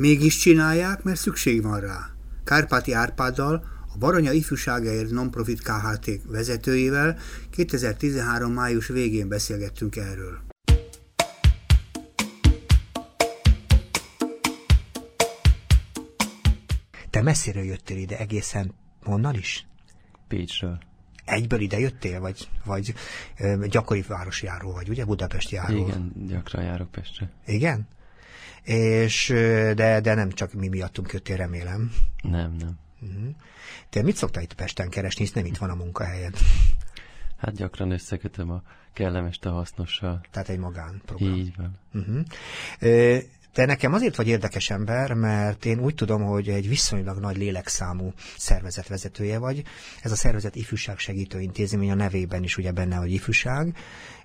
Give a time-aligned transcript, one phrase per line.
[0.00, 2.10] Mégis csinálják, mert szükség van rá.
[2.44, 3.64] Kárpáti Árpáddal,
[3.94, 7.18] a Baranya Ifjúságáért Nonprofit KHT vezetőjével
[7.50, 8.52] 2013.
[8.52, 10.38] május végén beszélgettünk erről.
[17.10, 19.66] Te messziről jöttél ide, egészen honnan is?
[20.28, 20.78] Pécsről.
[21.24, 22.94] Egyből ide jöttél, vagy, vagy
[23.38, 25.04] ö, gyakori városjáró vagy, ugye?
[25.04, 25.86] Budapesti járó.
[25.86, 27.30] Igen, gyakran járok Pestre.
[27.46, 27.88] Igen?
[28.62, 29.28] És,
[29.74, 31.92] de, de nem csak mi miattunk jöttél, remélem.
[32.22, 32.78] Nem, nem.
[33.00, 33.34] Uh-huh.
[33.88, 36.36] Te mit szoktál itt Pesten keresni, hisz nem itt van a munkahelyed?
[37.36, 40.20] Hát gyakran összekötöm a kellemes a hasznossal.
[40.30, 41.34] Tehát egy magánprogram.
[41.34, 41.78] Így van.
[41.94, 43.22] Uh-huh.
[43.52, 48.12] Te nekem azért vagy érdekes ember, mert én úgy tudom, hogy egy viszonylag nagy lélekszámú
[48.36, 49.62] szervezet vezetője vagy.
[50.02, 53.76] Ez a szervezet ifjúság segítő intézmény, a nevében is ugye benne, hogy ifjúság,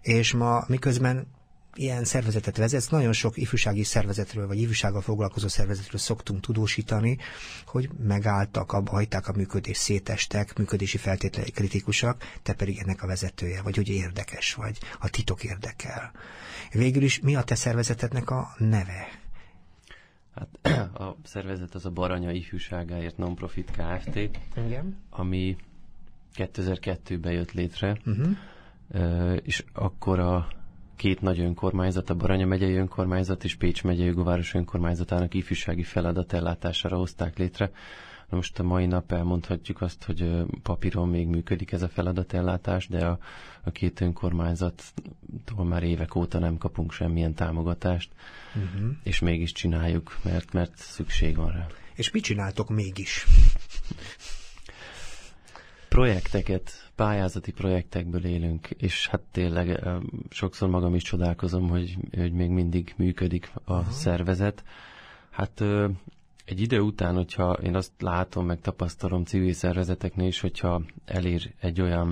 [0.01, 1.27] és ma miközben
[1.75, 7.17] ilyen szervezetet vezetsz, nagyon sok ifjúsági szervezetről, vagy ifjúsággal foglalkozó szervezetről szoktunk tudósítani,
[7.65, 13.61] hogy megálltak, abba hagyták a működés, szétestek, működési feltételei kritikusak, te pedig ennek a vezetője,
[13.61, 16.11] vagy hogy érdekes vagy, a titok érdekel.
[16.71, 19.07] Végül is mi a te szervezetednek a neve?
[20.35, 20.47] Hát
[21.01, 24.15] a szervezet az a Baranya Ifjúságáért Nonprofit Kft.
[24.55, 24.97] Igen.
[25.09, 25.55] Ami
[26.35, 29.37] 2002-ben jött létre, uh-huh.
[29.43, 30.47] és akkor a
[30.95, 36.97] két nagy önkormányzat, a Baranya megyei önkormányzat és Pécs megyei Góváros önkormányzatának ifjúsági feladat ellátására
[36.97, 37.71] hozták létre.
[38.29, 43.05] Na most a mai nap elmondhatjuk azt, hogy papíron még működik ez a feladatellátás, de
[43.05, 43.19] a,
[43.63, 48.09] a két önkormányzattól már évek óta nem kapunk semmilyen támogatást,
[48.55, 48.91] uh-huh.
[49.03, 51.67] és mégis csináljuk, mert, mert szükség van rá.
[51.95, 53.25] És mit csináltok mégis?
[55.95, 59.79] Projekteket, pályázati projektekből élünk, és hát tényleg
[60.29, 63.91] sokszor magam is csodálkozom, hogy, hogy még mindig működik a Aha.
[63.91, 64.63] szervezet.
[65.29, 65.61] Hát
[66.45, 71.81] egy idő után, hogyha én azt látom, meg tapasztalom civil szervezeteknél is, hogyha elér egy
[71.81, 72.07] olyan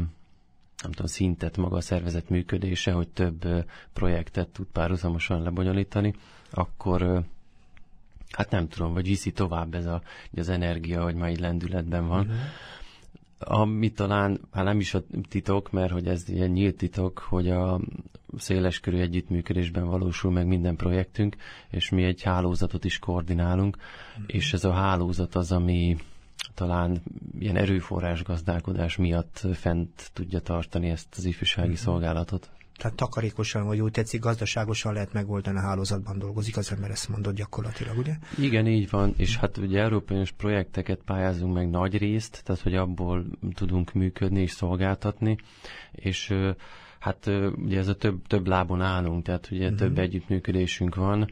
[0.82, 3.46] nem tudom, szintet maga a szervezet működése, hogy több
[3.94, 6.14] projektet tud párhuzamosan lebonyolítani,
[6.52, 7.24] akkor
[8.32, 10.02] hát nem tudom, vagy viszi tovább ez a,
[10.36, 12.20] az energia, hogy már így lendületben van.
[12.26, 12.38] Uh-huh
[13.46, 17.80] ami talán, hát nem is a titok, mert hogy ez ilyen nyílt titok, hogy a
[18.38, 21.36] széleskörű együttműködésben valósul meg minden projektünk,
[21.70, 24.24] és mi egy hálózatot is koordinálunk, mm.
[24.28, 25.98] és ez a hálózat az, ami
[26.54, 27.02] talán
[27.40, 31.74] ilyen erőforrás gazdálkodás miatt fent tudja tartani ezt az ifjúsági mm.
[31.74, 37.10] szolgálatot tehát takarékosan, vagy úgy tetszik, gazdaságosan lehet megoldani a hálózatban dolgozik, az ember ezt
[37.10, 38.14] mondott gyakorlatilag, ugye?
[38.40, 43.26] Igen, így van, és hát ugye európai projekteket pályázunk meg nagy részt, tehát hogy abból
[43.54, 45.38] tudunk működni és szolgáltatni,
[45.92, 46.34] és
[47.00, 49.80] hát ugye ez a több, több lábon állunk, tehát ugye uh-huh.
[49.80, 51.32] több együttműködésünk van,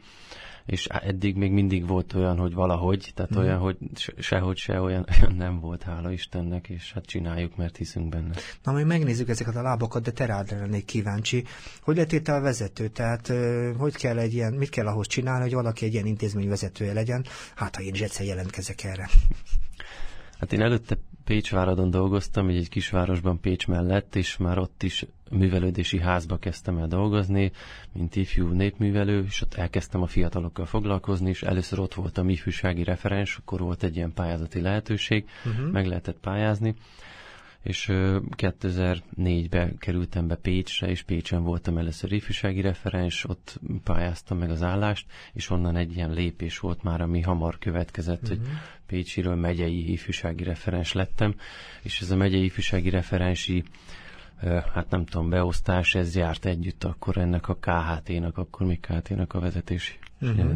[0.66, 3.38] és eddig még mindig volt olyan, hogy valahogy, tehát mm.
[3.38, 3.76] olyan, hogy
[4.18, 8.34] sehogy se olyan, olyan nem volt, hála Istennek, és hát csináljuk, mert hiszünk benne.
[8.62, 11.44] Na, majd megnézzük ezeket a lábakat, de te rád lennék kíváncsi.
[11.80, 12.88] Hogy lettél a vezető?
[12.88, 13.32] Tehát
[13.78, 17.24] hogy kell egy ilyen, mit kell ahhoz csinálni, hogy valaki egy ilyen intézmény vezetője legyen?
[17.54, 19.08] Hát, ha én is egyszer jelentkezek erre.
[20.38, 20.98] Hát én előtte
[21.32, 27.52] Pécsváradon dolgoztam, egy kisvárosban Pécs mellett, és már ott is művelődési házba kezdtem el dolgozni,
[27.92, 33.36] mint ifjú népművelő, és ott elkezdtem a fiatalokkal foglalkozni, és először ott voltam ifjúsági referens,
[33.36, 35.70] akkor volt egy ilyen pályázati lehetőség, uh-huh.
[35.70, 36.74] meg lehetett pályázni,
[37.62, 37.86] és
[38.36, 45.06] 2004-ben kerültem be Pécsre, és Pécsen voltam először ifjúsági referens, ott pályáztam meg az állást,
[45.32, 48.38] és onnan egy ilyen lépés volt már, ami hamar következett, uh-huh.
[48.38, 48.56] hogy mhm.
[48.92, 51.34] Pécsiről megyei ifjúsági referens lettem,
[51.82, 53.64] és ez a megyei ifjúsági referensi
[54.74, 59.40] hát nem tudom, beosztás, ez járt együtt akkor ennek a KHT-nak, akkor még KHT-nak a
[59.40, 59.98] vezetési.
[60.20, 60.52] Uh-huh.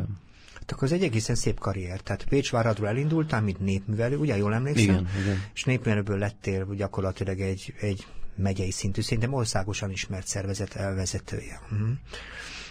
[0.54, 2.00] Hát akkor ez egy egészen szép karrier.
[2.00, 4.84] Tehát Pécsváradról elindultál, mint népművelő, ugye jól emlékszem?
[4.84, 5.42] Igen, igen.
[5.54, 11.60] És népművelőből lettél gyakorlatilag egy, egy megyei szintű, szerintem országosan ismert szervezet elvezetője.
[11.72, 11.89] Uh-huh.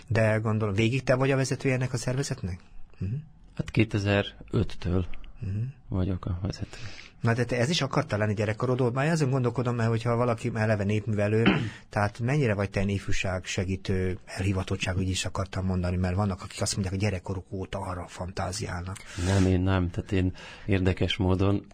[0.07, 2.59] De gondolom, végig te vagy a vezetője ennek a szervezetnek?
[3.00, 3.19] Uh-huh.
[3.56, 5.06] Hát 2005-től
[5.45, 5.63] uh-huh.
[5.88, 6.77] vagyok a vezető.
[7.21, 8.92] Na de te ez is akartál lenni gyerekkorodból?
[8.92, 11.44] Már azon gondolkodom, mert hogyha valaki eleve népművelő,
[11.89, 16.74] tehát mennyire vagy te ifjúság segítő elhivatottság, úgy is akartam mondani, mert vannak, akik azt
[16.74, 18.97] mondják, hogy gyerekkoruk óta arra fantáziálnak.
[19.25, 19.89] Nem, én nem.
[19.89, 20.33] Tehát én
[20.65, 21.65] érdekes módon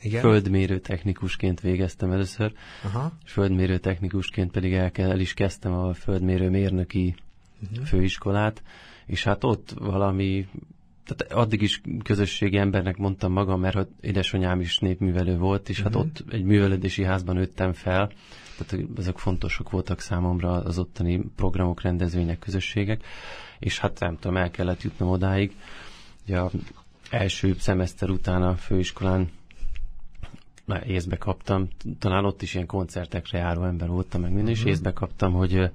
[0.00, 0.20] igen?
[0.20, 2.52] Földmérő technikusként végeztem először,
[2.84, 3.12] Aha.
[3.24, 7.14] és földmérő technikusként pedig el, el is kezdtem a földmérő mérnöki
[7.62, 7.86] uh-huh.
[7.86, 8.62] főiskolát,
[9.06, 10.48] és hát ott valami
[11.06, 15.94] tehát addig is közösségi embernek mondtam magam, mert hogy édesanyám is népművelő volt, és uh-huh.
[15.94, 16.12] hát mhm.
[16.24, 18.10] ott egy művelődési házban nőttem fel,
[18.58, 23.04] tehát ezek fontosak voltak számomra az ottani programok, rendezvények, közösségek,
[23.58, 25.56] és hát nem tudom, el kellett jutnom odáig,
[26.26, 26.50] ugye a
[27.10, 29.30] első szemeszter után a főiskolán
[30.64, 31.68] már észbe kaptam,
[31.98, 34.68] talán ott is ilyen koncertekre járó ember voltam, meg minden, uh-huh.
[34.68, 35.70] észbe kaptam, hogy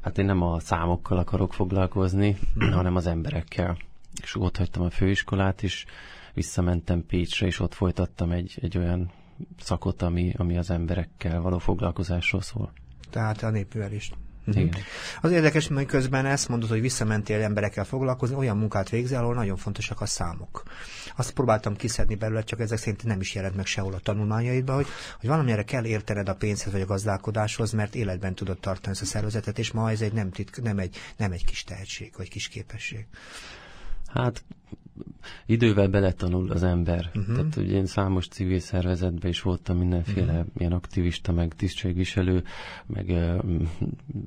[0.00, 2.74] hát én nem a számokkal akarok foglalkozni, uh-huh.
[2.74, 3.76] hanem az emberekkel.
[4.22, 5.84] És ott hagytam a főiskolát, és
[6.34, 9.12] visszamentem Pécsre, és ott folytattam egy, egy olyan
[9.60, 12.72] szakot, ami, ami az emberekkel való foglalkozásról szól.
[13.10, 14.14] Tehát a népművelést.
[14.46, 14.64] Uh-huh.
[14.64, 14.80] Igen.
[15.20, 19.56] Az érdekes, hogy közben ezt mondod, hogy visszamentél emberekkel foglalkozni, olyan munkát végzel, ahol nagyon
[19.56, 20.62] fontosak a számok.
[21.16, 24.86] Azt próbáltam kiszedni belőle, csak ezek szerint nem is jelent meg sehol a tanulmányaidban, hogy,
[25.20, 29.04] hogy valamire kell értened a pénzhez vagy a gazdálkodáshoz, mert életben tudod tartani ezt a
[29.04, 32.48] szervezetet, és ma ez egy nem, titk, nem, egy, nem egy kis tehetség, vagy kis
[32.48, 33.06] képesség.
[34.12, 34.44] Hát
[35.46, 37.10] idővel beletanul az ember.
[37.14, 37.34] Uh-huh.
[37.34, 40.46] Tehát ugye én számos civil szervezetben is voltam mindenféle uh-huh.
[40.56, 42.44] ilyen aktivista, meg tisztségviselő,
[42.86, 43.44] meg uh,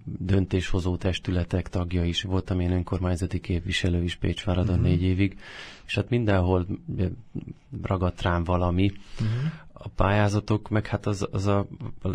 [0.05, 2.21] döntéshozó testületek tagja is.
[2.21, 4.89] Voltam én önkormányzati képviselő is Pécsváradon uh-huh.
[4.89, 5.37] négy évig,
[5.85, 6.65] és hát mindenhol
[7.81, 8.91] ragadt rám valami.
[9.13, 9.51] Uh-huh.
[9.73, 11.67] A pályázatok, meg hát az, az a,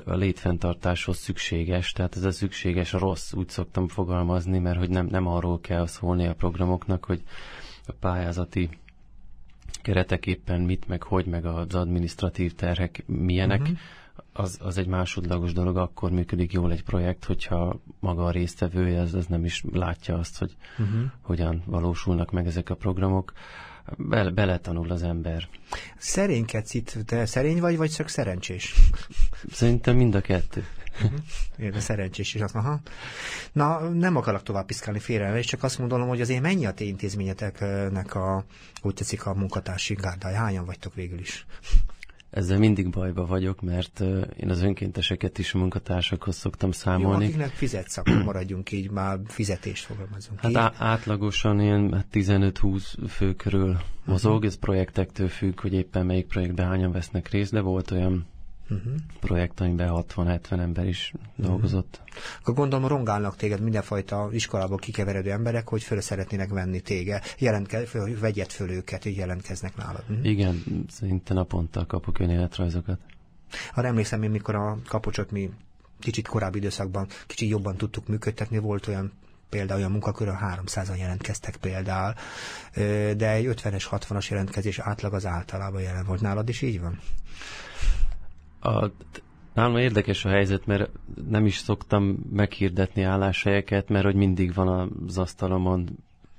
[0.05, 5.07] a létfenntartáshoz szükséges, tehát ez a szükséges a rossz, úgy szoktam fogalmazni, mert hogy nem,
[5.07, 7.23] nem arról kell szólni a programoknak, hogy
[7.93, 8.69] pályázati
[9.83, 13.79] keretek éppen mit, meg hogy, meg az administratív terhek milyenek, uh-huh.
[14.33, 19.15] az, az egy másodlagos dolog, akkor működik jól egy projekt, hogyha maga a résztvevője az,
[19.15, 21.01] az nem is látja azt, hogy uh-huh.
[21.21, 23.33] hogyan valósulnak meg ezek a programok.
[23.97, 25.49] Be, beletanul az ember.
[25.99, 28.75] Szerénykedsz itt, te szerény vagy, vagy csak szerencsés?
[29.51, 30.65] Szerintem mind a kettő.
[31.05, 31.71] Uh-huh.
[31.71, 32.41] De szerencsés is.
[32.41, 32.81] Aha.
[33.53, 36.87] Na, nem akarok tovább piszkálni félre, és csak azt mondom, hogy azért mennyi a ti
[36.87, 38.45] intézményeteknek a,
[38.83, 40.37] úgy tetszik, a munkatársi gárdája?
[40.37, 41.47] Hányan vagytok végül is?
[42.31, 44.01] Ezzel mindig bajba vagyok, mert
[44.37, 47.23] én az önkénteseket is munkatársakhoz szoktam számolni.
[47.23, 53.35] Jó, akiknek fizetsz, akkor maradjunk így, már fizetést fogalmazunk Hát á- átlagosan ilyen 15-20 fő
[53.35, 54.47] körül mozog, uh-huh.
[54.47, 58.27] ez projektektől függ, hogy éppen melyik projektben hányan vesznek részt, de volt olyan
[58.69, 58.93] uh-huh.
[59.21, 61.47] projekt, amiben 60-70 ember is uh-huh.
[61.47, 62.01] dolgozott.
[62.41, 68.19] Akkor gondolom rongálnak téged mindenfajta iskolából kikeveredő emberek, hogy föl szeretnének venni téged, jelentke, föl,
[68.19, 70.05] vegyed föl őket, hogy jelentkeznek nálad.
[70.09, 70.27] Uh-huh.
[70.27, 72.99] Igen, szinte naponta kapok önéletrajzokat.
[73.73, 75.51] Ha emlékszem én, mikor a kapocsot mi
[75.99, 79.13] kicsit korábbi időszakban kicsit jobban tudtuk működtetni, volt olyan
[79.49, 82.15] például olyan munkakörön 300-an jelentkeztek például,
[83.17, 86.21] de egy 50-es, 60-as jelentkezés átlag az általában jelen volt.
[86.21, 87.01] Nálad is így van?
[88.61, 88.87] A,
[89.55, 90.91] nálam érdekes a helyzet, mert
[91.29, 95.89] nem is szoktam meghirdetni álláshelyeket, mert hogy mindig van az asztalomon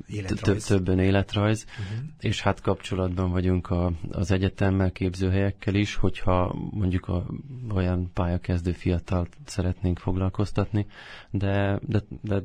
[0.07, 0.65] életrajz.
[0.65, 2.07] többen életrajz, uh-huh.
[2.19, 7.25] és hát kapcsolatban vagyunk a, az egyetemmel, képzőhelyekkel is, hogyha mondjuk a,
[7.73, 10.85] olyan pályakezdő fiatal szeretnénk foglalkoztatni,
[11.31, 12.41] de, de, de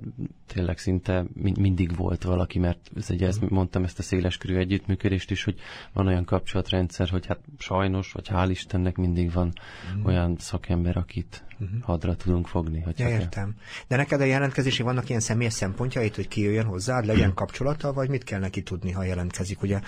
[0.47, 3.53] tényleg szinte mindig volt valaki, mert ez egy, ezt, uh-huh.
[3.53, 5.59] mondtam ezt a széleskörű együttműködést is, hogy
[5.93, 9.53] van olyan kapcsolatrendszer, hogy hát sajnos, vagy hál' Istennek mindig van
[9.89, 10.07] uh-huh.
[10.07, 11.81] olyan szakember, akit uh-huh.
[11.83, 12.85] hadra tudunk fogni.
[12.97, 13.55] Ja, értem.
[13.89, 18.09] De neked a jelentkezési vannak ilyen személyes szempontjait, hogy ki jöjjön hozzád, legyen kapcsolata, vagy
[18.09, 19.63] mit kell neki tudni, ha jelentkezik?
[19.63, 19.81] Ugye,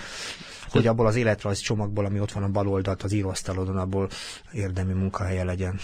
[0.68, 4.08] hogy abból az életrajz csomagból, ami ott van a bal oldalt, az íróasztalodon, abból
[4.52, 5.78] érdemi munkahelye legyen.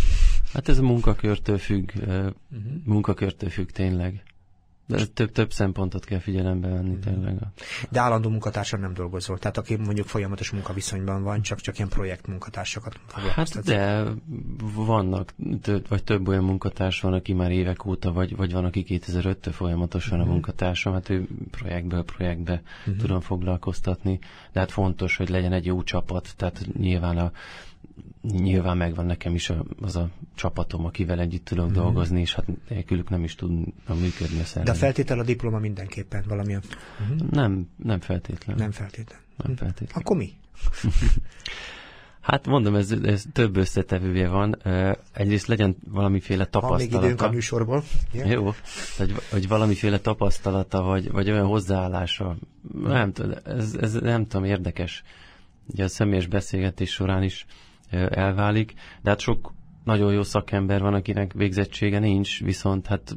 [0.52, 2.32] Hát ez a munkakörtől függ, uh-huh.
[2.84, 4.22] munkakörtől függ tényleg.
[4.86, 7.38] De több, több szempontot kell figyelembe venni tényleg.
[7.90, 12.26] De állandó munkatársa nem dolgozol, tehát aki mondjuk folyamatos munkaviszonyban van, csak, csak ilyen projekt
[12.26, 13.00] munkatársakat
[13.34, 14.04] Hát de
[14.74, 18.84] vannak, több, vagy több olyan munkatárs van, aki már évek óta, vagy, vagy van, aki
[18.88, 20.20] 2005-től folyamatosan uh-huh.
[20.20, 20.32] a mhm.
[20.32, 22.96] munkatársam, hát ő projektből projektbe uh-huh.
[22.96, 24.18] tudom foglalkoztatni,
[24.52, 27.32] de hát fontos, hogy legyen egy jó csapat, tehát nyilván a
[28.22, 31.72] nyilván megvan nekem is az a csapatom, akivel együtt tudok mm.
[31.72, 34.64] dolgozni, és hát nélkülük nem is tudna működni a szervezet.
[34.64, 36.62] De a feltétel a diploma mindenképpen valamilyen?
[37.02, 37.16] Mm.
[37.30, 38.56] Nem, nem feltétlen.
[38.56, 39.18] Nem feltétlen.
[39.36, 39.62] Nem mhm.
[39.64, 40.02] feltétlen.
[40.02, 40.30] Akkor mi?
[42.22, 44.56] Hát mondom, ez, ez több összetevője van.
[45.12, 46.90] Egyrészt legyen valamiféle tapasztalata.
[46.90, 47.82] Van még időnk a műsorból.
[48.12, 48.30] Yeah.
[48.30, 48.44] Jó,
[48.96, 52.36] hogy, hogy valamiféle tapasztalata, vagy, vagy olyan hozzáállása.
[52.82, 53.12] Nem,
[53.44, 55.02] ez, ez nem tudom, érdekes.
[55.66, 57.46] Ugye a személyes beszélgetés során is
[57.92, 59.52] elválik, de hát sok
[59.84, 63.16] nagyon jó szakember van, akinek végzettsége nincs, viszont hát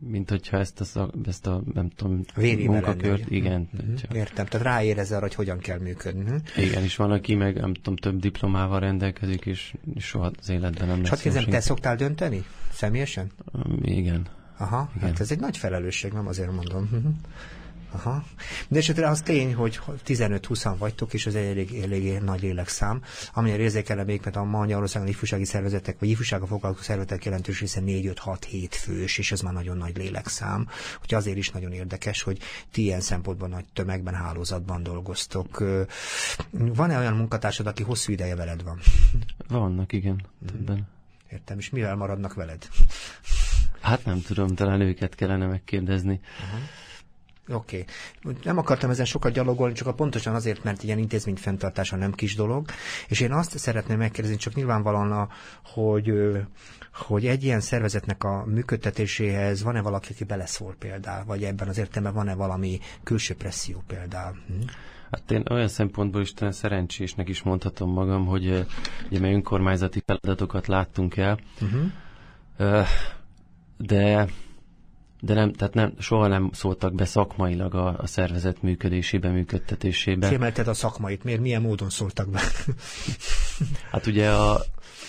[0.00, 3.68] mint hogyha ezt a, szak, ezt a nem tudom, Vérébe munkakört, igen.
[3.72, 3.98] Uh-huh.
[4.12, 6.22] Értem, tehát ráérez arra, hogy hogyan kell működni.
[6.22, 6.40] Uh-huh.
[6.56, 10.88] Igen, és van, aki meg nem tudom, több diplomával rendelkezik, és, és soha az életben
[10.88, 11.08] nem lesz.
[11.08, 12.44] Csak kérdezem, te szoktál dönteni?
[12.72, 13.30] Személyesen?
[13.52, 14.26] Um, igen.
[14.56, 15.08] Aha, igen.
[15.08, 16.88] hát ez egy nagy felelősség, nem azért mondom.
[17.94, 18.24] Aha.
[18.68, 23.02] De esetre az tény, hogy 15-20 vagytok, és ez egy elég, elég nagy lélekszám,
[23.34, 28.66] amilyen érzékelem még, mert a Magyarországon ifjúsági szervezetek, vagy ifjúsága foglalkozó szervezetek jelentős része 4-5-6-7
[28.70, 30.68] fős, és ez már nagyon nagy lélekszám.
[31.02, 32.38] Úgyhogy azért is nagyon érdekes, hogy
[32.72, 35.64] ti ilyen szempontból nagy tömegben, hálózatban dolgoztok.
[36.50, 38.78] Van-e olyan munkatársad, aki hosszú ideje veled van?
[39.48, 40.88] Vannak, igen, többen.
[41.30, 42.68] Értem, és mivel maradnak veled?
[43.80, 46.20] Hát nem tudom, talán őket kellene megkérdezni.
[46.44, 46.60] Uh-huh.
[47.48, 47.84] Oké.
[48.24, 48.36] Okay.
[48.44, 52.34] Nem akartam ezen sokat gyalogolni, csak a pontosan azért, mert ilyen intézmény fenntartása nem kis
[52.34, 52.66] dolog,
[53.08, 55.28] és én azt szeretném megkérdezni, csak nyilvánvalóan, a,
[55.64, 56.12] hogy,
[56.92, 62.14] hogy egy ilyen szervezetnek a működtetéséhez van-e valaki, aki beleszól például, vagy ebben az értelemben
[62.14, 64.36] van-e valami külső presszió például?
[64.46, 64.66] Hm?
[65.10, 68.66] Hát én olyan szempontból is talán szerencsésnek is mondhatom magam, hogy
[69.10, 72.86] ugye mi önkormányzati feladatokat láttunk el, uh-huh.
[73.76, 74.26] de
[75.24, 80.28] de nem, tehát nem, soha nem szóltak be szakmailag a, a szervezet működésébe, működtetésébe.
[80.28, 82.40] Kiemelted a szakmait, miért, milyen módon szóltak be?
[83.92, 84.60] hát ugye a,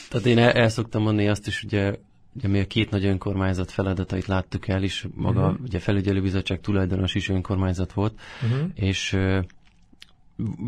[0.10, 1.96] tehát én el, el szoktam mondani azt is, ugye,
[2.36, 5.62] ugye mi a két nagy önkormányzat feladatait láttuk el is, maga uh-huh.
[5.62, 8.70] ugye felügyelőbizottság tulajdonos is önkormányzat volt, uh-huh.
[8.74, 9.18] és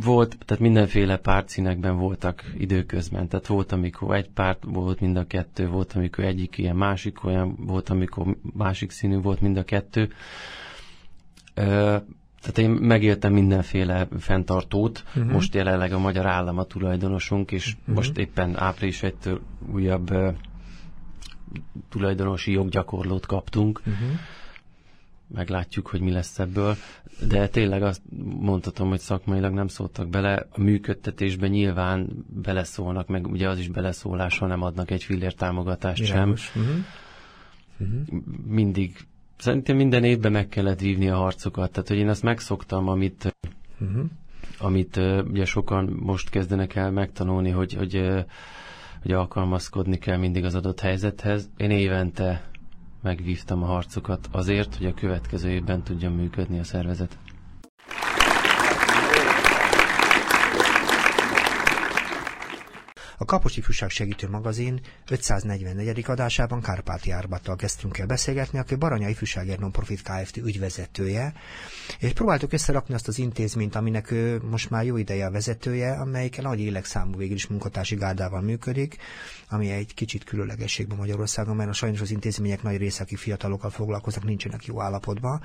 [0.04, 5.68] volt, tehát mindenféle pártszínekben voltak időközben, tehát volt, amikor egy párt volt mind a kettő,
[5.68, 10.12] volt, amikor egyik ilyen, másik olyan, volt, amikor másik színű volt mind a kettő.
[11.54, 15.32] Tehát én megéltem mindenféle fenntartót, uh-huh.
[15.32, 17.96] most jelenleg a magyar állam a tulajdonosunk, és uh-huh.
[17.96, 19.16] most éppen április 1
[19.72, 20.34] újabb uh,
[21.90, 23.82] tulajdonosi joggyakorlót kaptunk.
[23.86, 24.20] Uh-huh
[25.28, 26.76] meglátjuk, hogy mi lesz ebből,
[27.26, 28.02] de tényleg azt
[28.40, 34.38] mondhatom, hogy szakmailag nem szóltak bele, a működtetésben nyilván beleszólnak, meg ugye az is beleszólás,
[34.38, 36.42] ha nem adnak egy fillér támogatást Mirágos.
[36.42, 36.62] sem.
[36.62, 36.78] Uh-huh.
[37.80, 38.22] Uh-huh.
[38.46, 38.98] Mindig,
[39.38, 43.36] szerintem minden évben meg kellett vívni a harcokat, tehát hogy én azt megszoktam, amit
[43.80, 44.06] uh-huh.
[44.60, 45.00] amit
[45.32, 48.10] ugye sokan most kezdenek el megtanulni, hogy, hogy,
[49.02, 51.50] hogy alkalmazkodni kell mindig az adott helyzethez.
[51.58, 52.50] Én évente
[53.08, 57.18] megvívtam a harcokat azért, hogy a következő évben tudjon működni a szervezet.
[63.20, 66.04] A Kapos Ifjúság Segítő Magazin 544.
[66.08, 70.38] adásában Kárpáti Árbattal kezdtünk el beszélgetni, aki Baranya Ifjúságért Nonprofit Kft.
[70.38, 71.34] ügyvezetője,
[72.00, 76.42] és próbáltuk összerakni azt az intézményt, aminek ő most már jó ideje a vezetője, amelyik
[76.42, 78.98] nagy élekszámú végül is munkatársi gárdával működik,
[79.50, 84.24] ami egy kicsit különlegességben Magyarországon, mert a sajnos az intézmények nagy része, akik fiatalokkal foglalkoznak,
[84.24, 85.42] nincsenek jó állapotban.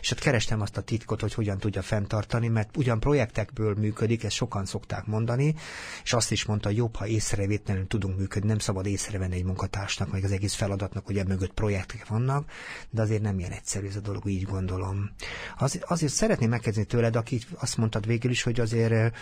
[0.00, 4.34] És hát kerestem azt a titkot, hogy hogyan tudja fenntartani, mert ugyan projektekből működik, ezt
[4.34, 5.54] sokan szokták mondani,
[6.02, 10.24] és azt is mondta, jobb, ha észrevétlenül tudunk működni, nem szabad észrevenni egy munkatársnak, meg
[10.24, 12.50] az egész feladatnak, hogy mögött projektek vannak,
[12.90, 15.10] de azért nem ilyen egyszerű ez a dolog, így gondolom.
[15.56, 19.16] Az, azért szeretném megkérdezni tőled, aki azt mondtad végül is, hogy azért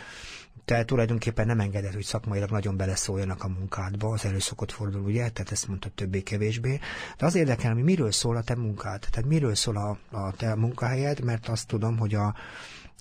[0.65, 5.53] te tulajdonképpen nem engeded, hogy szakmailag nagyon beleszóljanak a munkádba, az előszokott fordul, ugye, tehát
[5.53, 6.81] ezt mondta többé-kevésbé.
[7.19, 10.55] De az érdekel, hogy miről szól a te munkád, tehát miről szól a, a te
[10.55, 12.35] munkahelyed, mert azt tudom, hogy a,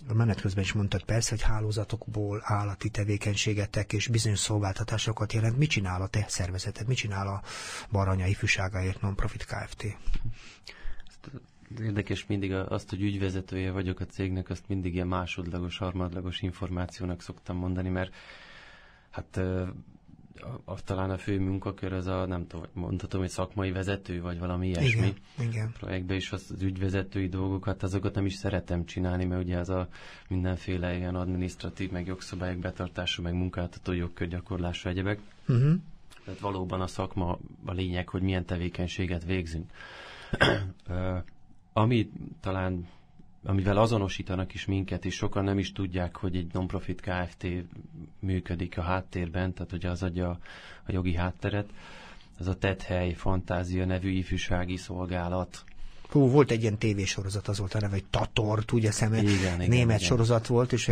[0.07, 5.57] a menet közben is mondtad persze, hogy hálózatokból állati tevékenységetek és bizonyos szolgáltatásokat jelent.
[5.57, 6.87] Mit csinál a te szervezeted?
[6.87, 7.41] Mit csinál a
[7.91, 9.85] Baranya Ifjúságáért Nonprofit Kft.?
[11.79, 17.57] Érdekes mindig azt, hogy ügyvezetője vagyok a cégnek, azt mindig ilyen másodlagos, harmadlagos információnak szoktam
[17.57, 18.13] mondani, mert
[19.09, 19.39] hát
[20.41, 24.39] a, a, talán a fő munkakör az a, nem tudom, mondhatom, hogy szakmai vezető, vagy
[24.39, 25.13] valami ilyesmi.
[25.35, 25.71] Igen, igen.
[25.79, 29.87] Projektben is az, az ügyvezetői dolgokat, azokat nem is szeretem csinálni, mert ugye az a
[30.27, 35.19] mindenféle ilyen administratív, meg jogszabályok betartása, meg munkáltató jogkörgyakorlása egyebek.
[35.47, 35.73] Uh-huh.
[36.25, 39.71] Tehát valóban a szakma a lényeg, hogy milyen tevékenységet végzünk.
[41.73, 42.87] Ami talán
[43.43, 47.47] amivel azonosítanak is minket, és sokan nem is tudják, hogy egy non-profit Kft.
[48.19, 50.29] működik a háttérben, tehát hogy az adja
[50.85, 51.69] a jogi hátteret.
[52.39, 55.63] Ez a Tethely Fantázia nevű ifjúsági szolgálat.
[56.09, 59.57] Hú, volt egy ilyen tévésorozat, az volt a neve, hogy Tatort, ugye szeme, igen, igen,
[59.57, 60.09] német igen.
[60.09, 60.91] sorozat volt, és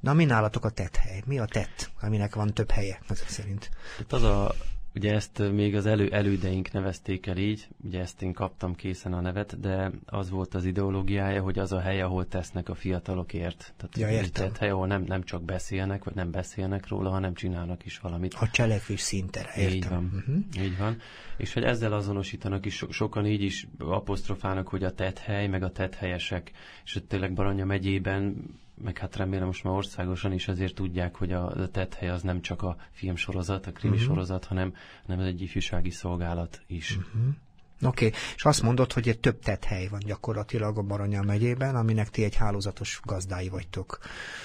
[0.00, 1.22] na mi nálatok a tethely?
[1.26, 3.70] Mi a tett, aminek van több helye, ezek szerint?
[3.98, 4.54] Hát az a,
[4.94, 9.20] Ugye ezt még az elő, elődeink nevezték el így, ugye ezt én kaptam készen a
[9.20, 13.74] nevet, de az volt az ideológiája, hogy az a hely, ahol tesznek a fiatalokért.
[13.76, 14.30] Tehát ja, értem.
[14.32, 18.34] Tehát hely, ahol nem, nem csak beszélnek, vagy nem beszélnek róla, hanem csinálnak is valamit.
[18.34, 19.76] A cselekvés szintere, értem.
[19.76, 20.64] Így van, uh-huh.
[20.64, 21.00] így van.
[21.36, 25.72] És hogy ezzel azonosítanak is, so, sokan így is apostrofálnak, hogy a hely, meg a
[25.98, 26.50] helyesek,
[26.84, 28.50] és hogy tényleg Baranya megyében
[28.82, 32.40] meg hát remélem most már országosan is azért tudják, hogy a, a hely az nem
[32.40, 34.10] csak a filmsorozat, a krimi uh-huh.
[34.10, 34.74] sorozat, hanem,
[35.06, 36.96] hanem az egy ifjúsági szolgálat is.
[36.96, 37.34] Uh-huh.
[37.82, 38.18] Oké, okay.
[38.36, 42.34] és azt mondod, hogy egy több hely van gyakorlatilag a Baranya megyében, aminek ti egy
[42.34, 43.98] hálózatos gazdái vagytok.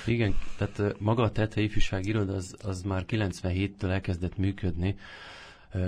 [0.05, 4.95] Igen, tehát maga a tethely ifjúság iroda az, az már 97-től elkezdett működni,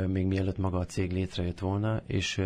[0.08, 2.42] még mielőtt maga a cég létrejött volna, és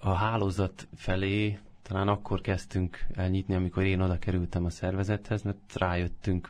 [0.00, 6.48] a hálózat felé talán akkor kezdtünk elnyitni, amikor én oda kerültem a szervezethez, mert rájöttünk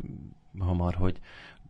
[0.59, 1.21] hamar, hogy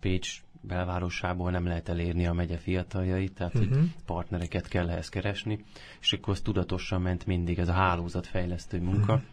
[0.00, 3.76] Pécs belvárosából nem lehet elérni a megye fiataljait, tehát uh-huh.
[3.76, 5.64] hogy partnereket kell ehhez keresni,
[6.00, 9.12] és akkor az tudatosan ment mindig ez a hálózatfejlesztő munka.
[9.12, 9.28] Uh-huh.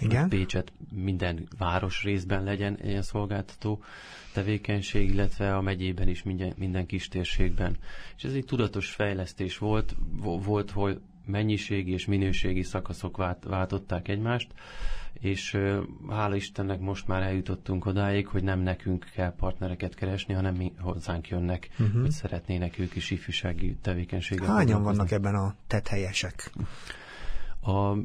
[0.00, 0.28] Igen.
[0.28, 3.82] Pécset minden város részben legyen ilyen szolgáltató
[4.32, 7.76] tevékenység, illetve a megyében is minden, minden kis térségben.
[8.16, 14.52] És ez egy tudatos fejlesztés volt, volt, hogy mennyiségi és minőségi szakaszok vált, váltották egymást,
[15.12, 15.58] és
[16.08, 21.28] hála Istennek most már eljutottunk odáig, hogy nem nekünk kell partnereket keresni, hanem mi hozzánk
[21.28, 22.00] jönnek, uh-huh.
[22.00, 24.46] hogy szeretnének ők is ifjúsági tevékenységet.
[24.46, 26.52] Hányan vannak ebben a tethelyesek?
[27.62, 27.96] A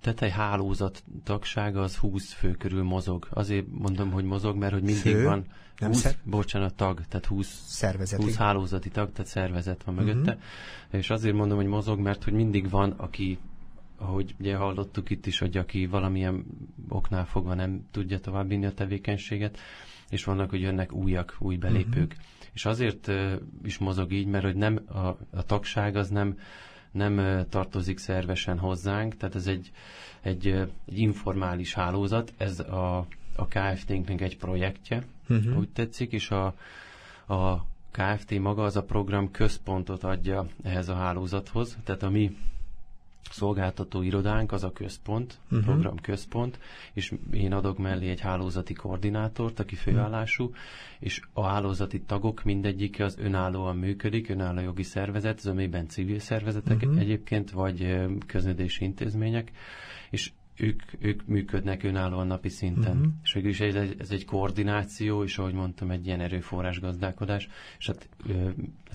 [0.00, 3.28] tetej hálózat tagsága az 20 fő körül mozog.
[3.30, 5.24] Azért mondom, hogy mozog, mert hogy mindig fő?
[5.24, 6.16] van 20, nem szer...
[6.24, 8.22] bocsánat, tag, tehát 20, Szervezeti.
[8.22, 10.32] 20 hálózati tag, tehát szervezet van mögötte.
[10.32, 11.00] Uh-huh.
[11.00, 13.38] És azért mondom, hogy mozog, mert hogy mindig van, aki
[13.98, 16.44] ahogy ugye hallottuk itt is, hogy aki valamilyen
[16.88, 19.58] oknál fogva nem tudja továbbvinni a tevékenységet,
[20.10, 22.12] és vannak, hogy jönnek újak, új belépők.
[22.12, 22.24] Uh-huh.
[22.52, 23.32] És azért uh,
[23.64, 24.98] is mozog így, mert hogy nem a,
[25.30, 26.38] a tagság az nem
[26.90, 29.70] nem tartozik szervesen hozzánk, tehát ez egy,
[30.20, 30.46] egy,
[30.86, 33.06] egy informális hálózat, ez a,
[33.36, 35.58] a KFT-nknek egy projektje, uh-huh.
[35.58, 36.54] úgy tetszik, és a,
[37.26, 42.36] a KFT maga az a program központot adja ehhez a hálózathoz, tehát a mi
[43.30, 45.64] szolgáltató irodánk az a központ, uh-huh.
[45.64, 46.58] program központ,
[46.92, 50.58] és én adok mellé egy hálózati koordinátort, aki főállású, uh-huh.
[50.98, 57.00] és a hálózati tagok mindegyike az önállóan működik, önálló jogi szervezet, zömében civil szervezetek uh-huh.
[57.00, 59.52] egyébként, vagy köznédési intézmények,
[60.10, 62.96] és ők, ők működnek önállóan napi szinten.
[62.96, 63.12] Uh-huh.
[63.22, 67.48] És végül is ez, ez egy koordináció, és ahogy mondtam, egy ilyen erőforrás gazdálkodás,
[67.78, 68.08] és hát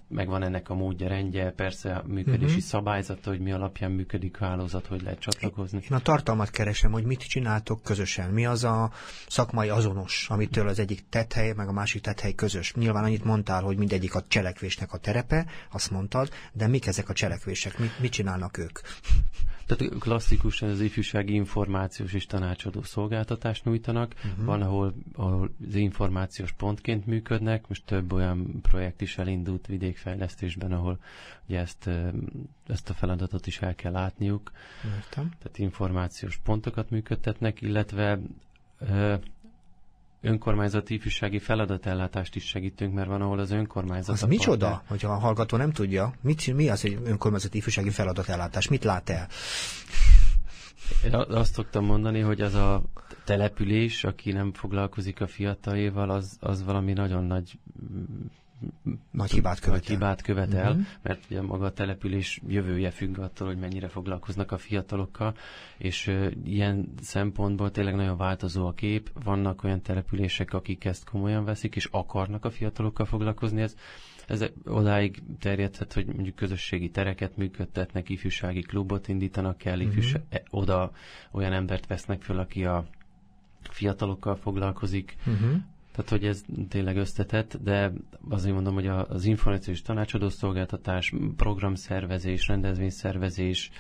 [0.08, 2.62] megvan ennek a módja, rendje, persze a működési uh-huh.
[2.62, 5.80] szabályzata, hogy mi alapján működik a hálózat, hogy lehet csatlakozni.
[5.84, 8.30] Én a tartalmat keresem, hogy mit csináltok közösen.
[8.30, 8.92] Mi az a
[9.28, 12.74] szakmai azonos, amitől az egyik tethely, meg a másik tethely közös.
[12.74, 17.14] Nyilván annyit mondtál, hogy mindegyik a cselekvésnek a terepe, azt mondtad, de mik ezek a
[17.14, 18.80] cselekvések, mit, mit csinálnak ők?
[19.76, 24.14] Tehát klasszikusan az ifjúsági információs és tanácsadó szolgáltatást nyújtanak.
[24.16, 24.46] Uh-huh.
[24.46, 31.00] Van, ahol, ahol az információs pontként működnek, most több olyan projekt is elindult vidékfejlesztésben, ahol
[31.48, 31.90] ugye ezt,
[32.68, 34.52] ezt a feladatot is el kell látniuk.
[34.84, 35.32] Értem.
[35.40, 38.20] Tehát információs pontokat működtetnek, illetve
[40.22, 44.16] önkormányzati ifjúsági feladatellátást is segítünk, mert van, ahol az önkormányzat...
[44.16, 44.90] Az micsoda, partner.
[44.90, 46.14] hogyha a hallgató nem tudja?
[46.22, 48.68] Mit, mi az, hogy önkormányzati ifjúsági feladatellátás?
[48.68, 49.28] Mit lát el?
[51.06, 52.82] Én azt szoktam mondani, hogy az a
[53.26, 57.60] település, aki nem foglalkozik a fiataléval, az, az valami nagyon nagy
[59.12, 59.80] nagy hibát követel.
[59.80, 60.86] Nagy hibát követel, uh-huh.
[61.02, 65.36] mert ugye maga a település jövője függ attól, hogy mennyire foglalkoznak a fiatalokkal,
[65.78, 69.10] és uh, ilyen szempontból tényleg nagyon változó a kép.
[69.24, 73.62] Vannak olyan települések, akik ezt komolyan veszik, és akarnak a fiatalokkal foglalkozni.
[73.62, 73.76] Ez,
[74.28, 80.60] ez odáig terjedhet, hogy mondjuk közösségi tereket működtetnek, ifjúsági klubot indítanak el, ifjúság, uh-huh.
[80.62, 80.92] oda
[81.32, 82.86] olyan embert vesznek föl, aki a
[83.70, 85.56] fiatalokkal foglalkozik, uh-huh.
[85.92, 87.92] Tehát, hogy ez tényleg összetett, de
[88.30, 93.72] azért mondom, hogy az információs tanácsadó szolgáltatás, programszervezés, rendezvényszervezés,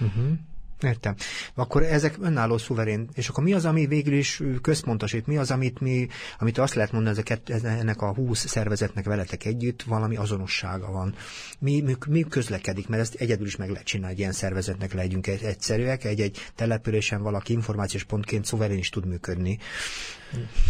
[0.00, 0.38] uh-huh.
[0.82, 1.14] Értem.
[1.54, 3.08] Akkor ezek önálló szuverén.
[3.14, 5.26] És akkor mi az, ami végül is központosít?
[5.26, 9.82] Mi az, amit mi, amit azt lehet mondani, ezeket, ennek a 20 szervezetnek veletek együtt
[9.82, 11.14] valami azonossága van?
[11.58, 12.88] Mi, mi, mi közlekedik?
[12.88, 16.04] Mert ezt egyedül is meg lehet csinálni, hogy ilyen szervezetnek legyünk egyszerűek.
[16.04, 19.58] Egy-egy településen valaki információs pontként szuverén is tud működni.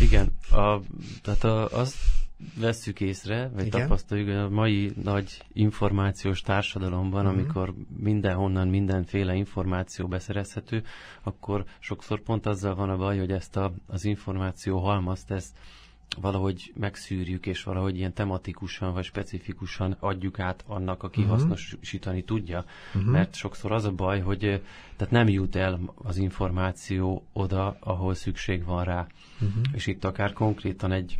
[0.00, 0.80] Igen, a,
[1.22, 1.94] tehát a, az
[2.57, 3.81] vesszük észre, vagy Igen.
[3.81, 7.38] tapasztaljuk, hogy a mai nagy információs társadalomban, uh-huh.
[7.38, 10.83] amikor mindenhonnan mindenféle információ beszerezhető,
[11.22, 15.57] akkor sokszor pont azzal van a baj, hogy ezt a, az információ halmazt, ezt
[16.20, 21.38] valahogy megszűrjük, és valahogy ilyen tematikusan vagy specifikusan adjuk át annak, aki uh-huh.
[21.38, 22.64] hasznosítani tudja.
[22.94, 23.11] Uh-huh.
[23.11, 24.38] Mert sokszor az a baj, hogy
[24.96, 29.07] tehát nem jut el az információ oda, ahol szükség van rá.
[29.40, 29.62] Uh-huh.
[29.72, 31.18] És itt akár konkrétan egy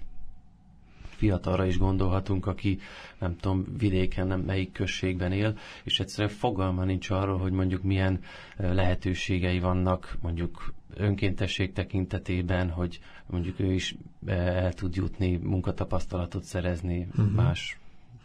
[1.21, 2.79] fiatalra is gondolhatunk, aki
[3.19, 8.21] nem tudom, vidéken, nem melyik községben él, és egyszerűen fogalma nincs arról, hogy mondjuk milyen
[8.57, 17.33] lehetőségei vannak mondjuk önkéntesség tekintetében, hogy mondjuk ő is el tud jutni, munkatapasztalatot szerezni uh-huh.
[17.33, 17.79] más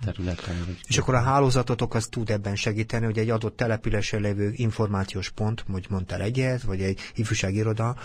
[0.03, 0.55] területen.
[0.65, 5.29] Vagy és akkor a hálózatotok az tud ebben segíteni, hogy egy adott településen lévő információs
[5.29, 7.95] pont, hogy mondtál egyet, vagy egy ifjúságiroda,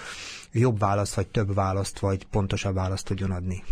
[0.53, 3.63] jobb választ, vagy több választ, vagy pontosabb választ tudjon adni.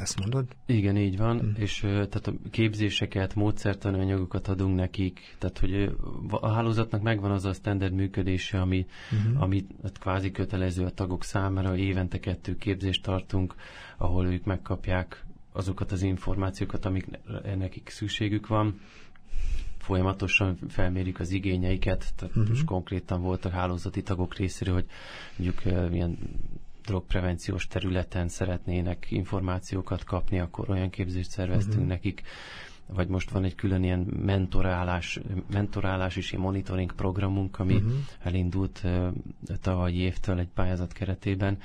[0.00, 0.46] Ezt mondod?
[0.66, 1.50] Igen, így van, mm.
[1.56, 5.96] és tehát a képzéseket, módszertani anyagokat adunk nekik, tehát hogy
[6.30, 9.36] a hálózatnak megvan az a standard működése, ami, mm-hmm.
[9.40, 13.54] ami hát kvázi kötelező a tagok számára, évente kettő képzést tartunk,
[13.96, 17.06] ahol ők megkapják azokat az információkat, amik
[17.56, 18.80] nekik szükségük van.
[19.78, 22.48] Folyamatosan felmérjük az igényeiket, tehát uh-huh.
[22.48, 24.86] most konkrétan voltak hálózati tagok részéről, hogy
[25.36, 26.18] mondjuk milyen
[26.88, 31.88] drogprevenciós területen szeretnének információkat kapni, akkor olyan képzést szerveztünk uh-huh.
[31.88, 32.22] nekik,
[32.86, 35.20] vagy most van egy külön ilyen mentorálás,
[35.52, 37.92] mentorálás és ilyen monitoring programunk, ami uh-huh.
[38.22, 39.08] elindult uh,
[39.60, 41.58] tavalyi évtől egy pályázat keretében.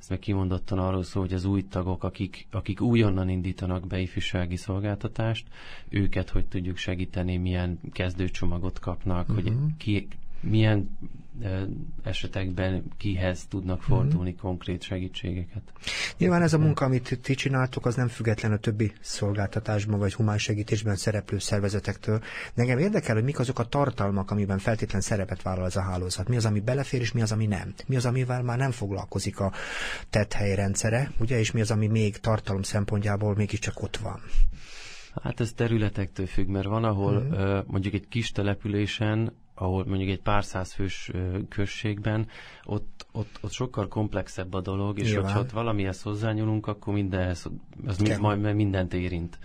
[0.00, 4.56] Ez meg kimondottan arról szól, hogy az új tagok, akik, akik újonnan indítanak be ifjúsági
[4.56, 5.46] szolgáltatást,
[5.88, 9.44] őket hogy tudjuk segíteni, milyen kezdőcsomagot kapnak, uh-huh.
[9.44, 10.08] hogy ki,
[10.40, 10.98] milyen
[12.02, 14.38] esetekben kihez tudnak fordulni mm-hmm.
[14.38, 15.62] konkrét segítségeket.
[16.16, 20.38] Nyilván ez a munka, amit ti csináltok, az nem független a többi szolgáltatásban vagy humán
[20.38, 22.18] segítésben szereplő szervezetektől.
[22.54, 26.28] De engem érdekel, hogy mik azok a tartalmak, amiben feltétlen szerepet vállal ez a hálózat.
[26.28, 27.74] Mi az, ami belefér, és mi az, ami nem.
[27.86, 29.52] Mi az, amivel már nem foglalkozik a
[30.10, 34.20] tethely rendszere, ugye, és mi az, ami még tartalom szempontjából mégiscsak ott van.
[35.22, 37.58] Hát ez területektől függ, mert van, ahol mm.
[37.66, 41.10] mondjuk egy kis településen ahol mondjuk egy pár száz fős
[41.48, 42.28] községben,
[42.64, 45.24] ott, ott, ott sokkal komplexebb a dolog, és Nyilván.
[45.24, 47.46] hogyha ott valamihez hozzányúlunk, akkor mindenhez,
[47.86, 49.38] az mind, majd mindent érint.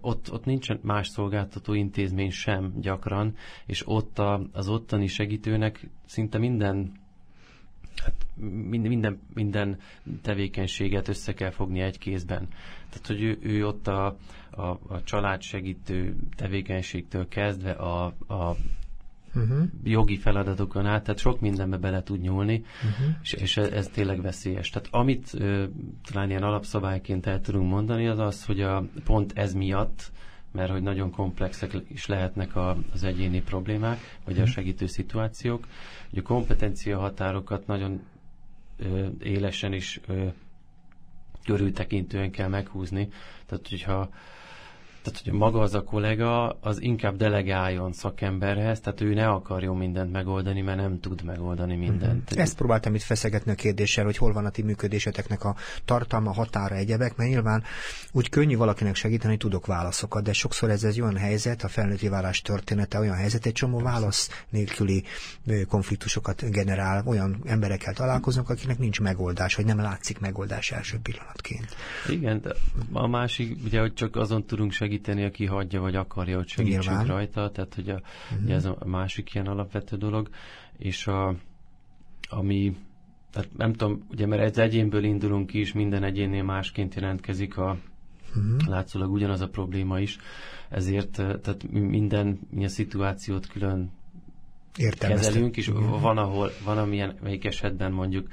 [0.00, 6.38] Ott, ott nincsen más szolgáltató intézmény sem gyakran, és ott a, az ottani segítőnek szinte
[6.38, 7.02] minden
[7.96, 8.26] hát
[8.70, 9.78] minden, minden, minden
[10.22, 12.48] tevékenységet össze kell fogni egy kézben.
[12.88, 14.16] Tehát, hogy ő, ő ott a,
[14.50, 18.56] a, a családsegítő tevékenységtől kezdve a, a
[19.34, 19.62] uh-huh.
[19.82, 23.14] jogi feladatokon át, tehát sok mindenbe bele tud nyúlni, uh-huh.
[23.22, 24.70] és, és ez, ez tényleg veszélyes.
[24.70, 25.64] Tehát amit ö,
[26.12, 30.12] talán ilyen alapszabályként el tudunk mondani, az az, hogy a, pont ez miatt,
[30.52, 34.48] mert hogy nagyon komplexek is lehetnek a, az egyéni problémák, vagy uh-huh.
[34.48, 35.66] a segítő szituációk,
[36.10, 38.00] hogy a kompetencia határokat nagyon
[38.76, 40.26] ö, élesen is ö,
[41.44, 43.08] körültekintően kell meghúzni.
[43.46, 44.08] Tehát, hogyha
[45.04, 50.12] tehát, hogy maga az a kollega, az inkább delegáljon szakemberhez, tehát ő ne akarjon mindent
[50.12, 52.22] megoldani, mert nem tud megoldani mindent.
[52.22, 52.40] Uh-huh.
[52.40, 56.74] Ezt próbáltam itt feszegetni a kérdéssel, hogy hol van a ti működéseteknek a tartalma, határa,
[56.74, 57.62] egyebek, mert nyilván
[58.12, 62.42] úgy könnyű valakinek segíteni, tudok válaszokat, de sokszor ez egy olyan helyzet, a felnőtti válás
[62.42, 65.04] története olyan helyzet, egy csomó válasz nélküli
[65.68, 71.76] konfliktusokat generál, olyan emberekkel találkoznak, akiknek nincs megoldás, vagy nem látszik megoldás első pillanatként.
[72.08, 72.42] Igen,
[72.92, 76.84] a másik, ugye, hogy csak azon tudunk segíteni, segíteni, aki hagyja, vagy akarja, hogy segítsünk
[76.84, 77.06] Nyilván.
[77.06, 78.44] rajta, tehát hogy a, uh-huh.
[78.44, 80.28] ugye ez a másik ilyen alapvető dolog,
[80.78, 81.34] és a,
[82.28, 82.76] ami,
[83.30, 87.76] tehát nem tudom, ugye mert egy egyénből indulunk ki, és minden egyénnél másként jelentkezik a,
[88.28, 88.66] uh-huh.
[88.66, 90.18] látszólag ugyanaz a probléma is,
[90.68, 93.90] ezért tehát minden milyen szituációt külön
[94.98, 96.00] kezelünk, és uh-huh.
[96.00, 98.28] van, ahol, van amilyen, melyik esetben mondjuk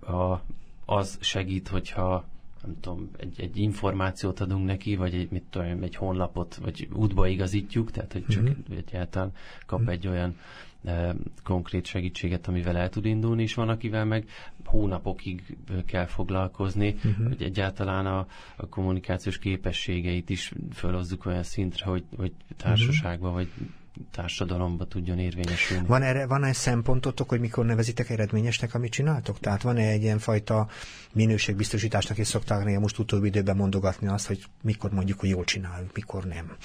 [0.00, 0.40] a,
[0.84, 2.24] az segít, hogyha
[2.66, 7.26] nem tudom, egy, egy információt adunk neki, vagy egy, mit tudom, egy honlapot, vagy útba
[7.26, 8.76] igazítjuk, tehát hogy csak uh-huh.
[8.76, 9.32] egyáltalán
[9.66, 9.94] kap uh-huh.
[9.94, 10.36] egy olyan
[10.84, 14.28] e, konkrét segítséget, amivel el tud indulni, és van, akivel meg
[14.64, 17.26] hónapokig kell foglalkozni, uh-huh.
[17.26, 23.46] hogy egyáltalán a, a kommunikációs képességeit is felhozzuk olyan szintre, hogy, hogy társaságban, uh-huh.
[23.56, 23.68] vagy
[24.10, 25.86] társadalomba tudjon érvényesülni.
[25.86, 29.38] Van erre, van egy szempontotok, hogy mikor nevezitek eredményesnek, amit csináltok?
[29.38, 30.68] Tehát van-e egy ilyen fajta
[31.12, 35.90] minőségbiztosításnak, és szokták néha most utóbbi időben mondogatni azt, hogy mikor mondjuk, hogy jól csináljuk,
[35.94, 36.56] mikor nem?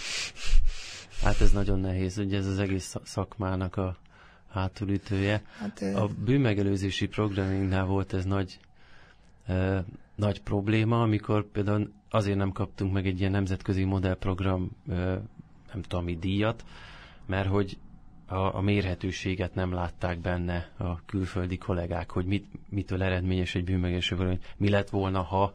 [1.24, 3.98] Hát ez nagyon nehéz, ugye ez az egész szakmának a
[4.50, 5.42] hátulütője.
[5.58, 8.60] Hát, a bűnmegelőzési programingnál volt ez nagy,
[9.46, 9.84] eh,
[10.16, 15.18] nagy probléma, amikor például azért nem kaptunk meg egy ilyen nemzetközi modellprogram eh,
[15.74, 16.64] nem tudom mi díjat,
[17.30, 17.78] mert hogy
[18.26, 24.16] a, a mérhetőséget nem látták benne a külföldi kollégák, hogy mit, mitől eredményes egy bűnmegéső,
[24.16, 25.54] hogy mi lett volna, ha,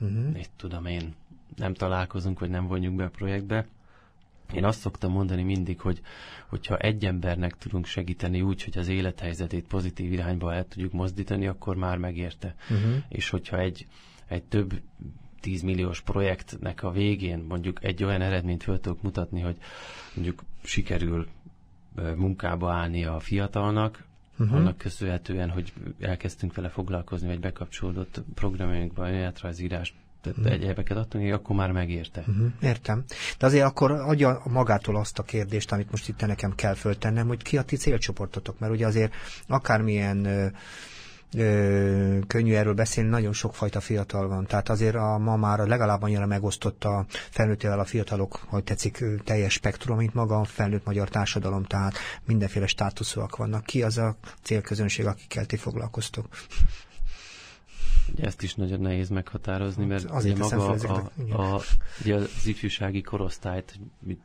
[0.00, 0.32] uh-huh.
[0.32, 1.14] mit tudom én,
[1.56, 3.66] nem találkozunk, vagy nem vonjuk be a projektbe.
[4.54, 6.00] Én azt szoktam mondani mindig, hogy
[6.48, 11.76] hogyha egy embernek tudunk segíteni úgy, hogy az élethelyzetét pozitív irányba el tudjuk mozdítani, akkor
[11.76, 12.54] már megérte.
[12.70, 12.94] Uh-huh.
[13.08, 13.86] És hogyha egy,
[14.26, 14.80] egy több
[15.46, 19.56] 10 milliós projektnek a végén mondjuk egy olyan eredményt föl tudok mutatni, hogy
[20.14, 21.26] mondjuk sikerül
[22.16, 24.04] munkába állni a fiatalnak,
[24.38, 24.56] uh-huh.
[24.56, 30.52] annak köszönhetően, hogy elkezdtünk vele foglalkozni, vagy bekapcsolódott programjainkba, önéletrajzírás tehát uh-huh.
[30.52, 32.20] egyébeket adtunk, akkor már megérte.
[32.20, 32.46] Uh-huh.
[32.60, 33.04] Értem.
[33.38, 37.42] De azért akkor adja magától azt a kérdést, amit most itt nekem kell föltennem, hogy
[37.42, 39.14] ki a ti célcsoportotok, mert ugye azért
[39.46, 40.46] akármilyen ö,
[41.34, 44.46] ö, könnyű erről beszélni, nagyon sokfajta fiatal van.
[44.46, 49.52] Tehát azért a ma már legalább annyira megosztott a felnőttével a fiatalok, hogy tetszik, teljes
[49.52, 53.64] spektrum, mint maga a felnőtt magyar társadalom, tehát mindenféle státuszúak vannak.
[53.64, 56.26] Ki az a célközönség, akikkel ti foglalkoztok?
[58.12, 61.60] Ugye ezt is nagyon nehéz meghatározni, mert Azért ugye maga a, a, a,
[62.00, 63.78] ugye az ifjúsági korosztályt,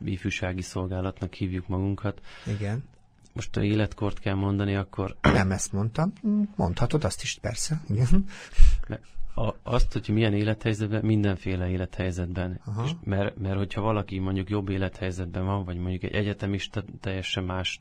[0.04, 2.20] ifjúsági szolgálatnak hívjuk magunkat.
[2.46, 2.84] Igen.
[3.32, 5.16] Most a életkort kell mondani, akkor...
[5.20, 6.12] Nem ezt mondtam,
[6.56, 7.82] mondhatod azt is, persze.
[7.88, 8.24] Igen.
[9.34, 12.60] A, azt, hogy milyen élethelyzetben, mindenféle élethelyzetben.
[12.84, 17.78] És mert, mert hogyha valaki mondjuk jobb élethelyzetben van, vagy mondjuk egy egyetemista teljesen más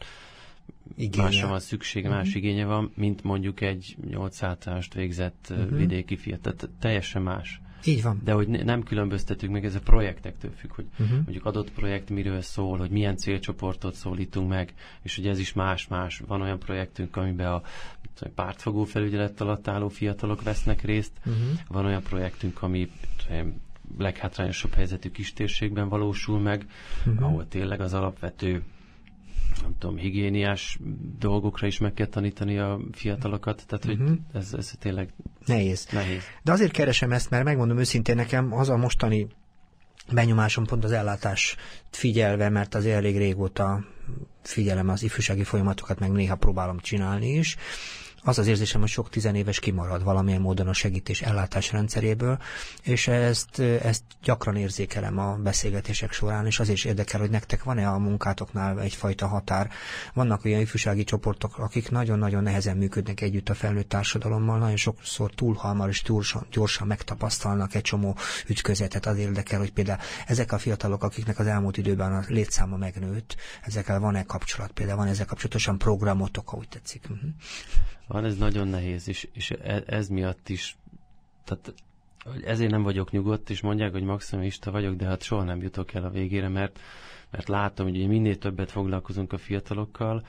[0.96, 1.24] igénye.
[1.24, 2.24] másra van szüksége, uh-huh.
[2.24, 5.78] más igénye van, mint mondjuk egy 8 általánost végzett uh-huh.
[5.78, 6.54] vidéki fiatal.
[6.54, 7.62] Tehát teljesen más.
[7.86, 8.22] Így van.
[8.24, 11.16] De hogy nem különböztetünk meg, ez a projektektől függ, hogy uh-huh.
[11.16, 16.22] mondjuk adott projekt miről szól, hogy milyen célcsoportot szólítunk meg, és hogy ez is más-más.
[16.28, 17.62] Van olyan projektünk, amiben a
[18.36, 21.44] pártfogó felügyelet alatt álló fiatalok vesznek részt, uh-huh.
[21.68, 22.90] van olyan projektünk, ami
[23.98, 26.66] leghátrányosabb helyzetű kistérségben valósul meg,
[27.06, 27.26] uh-huh.
[27.26, 28.64] ahol tényleg az alapvető
[29.62, 30.80] nem tudom, higiéniás
[31.20, 34.18] dolgokra is meg kell tanítani a fiatalokat, tehát hogy uh-huh.
[34.34, 35.14] ez, ez tényleg
[35.46, 35.88] nehéz.
[35.92, 36.24] nehéz.
[36.44, 39.28] De azért keresem ezt, mert megmondom őszintén nekem az a mostani
[40.12, 41.56] benyomásom pont az ellátás
[41.90, 43.86] figyelve, mert az elég régóta
[44.44, 47.58] figyelem az ifjúsági folyamatokat, meg néha próbálom csinálni is,
[48.24, 52.40] az az érzésem, hogy sok tizenéves kimarad valamilyen módon a segítés ellátás rendszeréből,
[52.84, 57.90] és ezt, ezt gyakran érzékelem a beszélgetések során, és az is érdekel, hogy nektek van-e
[57.90, 59.70] a munkátoknál egyfajta határ.
[60.14, 65.54] Vannak olyan ifjúsági csoportok, akik nagyon-nagyon nehezen működnek együtt a felnőtt társadalommal, nagyon sokszor túl
[65.54, 69.06] hamar és túl gyorsan megtapasztalnak egy csomó ütközetet.
[69.06, 74.00] Az érdekel, hogy például ezek a fiatalok, akiknek az elmúlt időben a létszáma megnőtt, ezekkel
[74.00, 77.08] van-e kapcsolat, például van ezek kapcsolatosan programotok, ahogy tetszik.
[78.12, 80.78] Van, ez nagyon nehéz, és, és e, ez miatt is,
[81.44, 81.74] tehát
[82.46, 86.04] ezért nem vagyok nyugodt, és mondják, hogy maximista vagyok, de hát soha nem jutok el
[86.04, 86.80] a végére, mert,
[87.30, 90.26] mert látom, hogy minél többet foglalkozunk a fiatalokkal,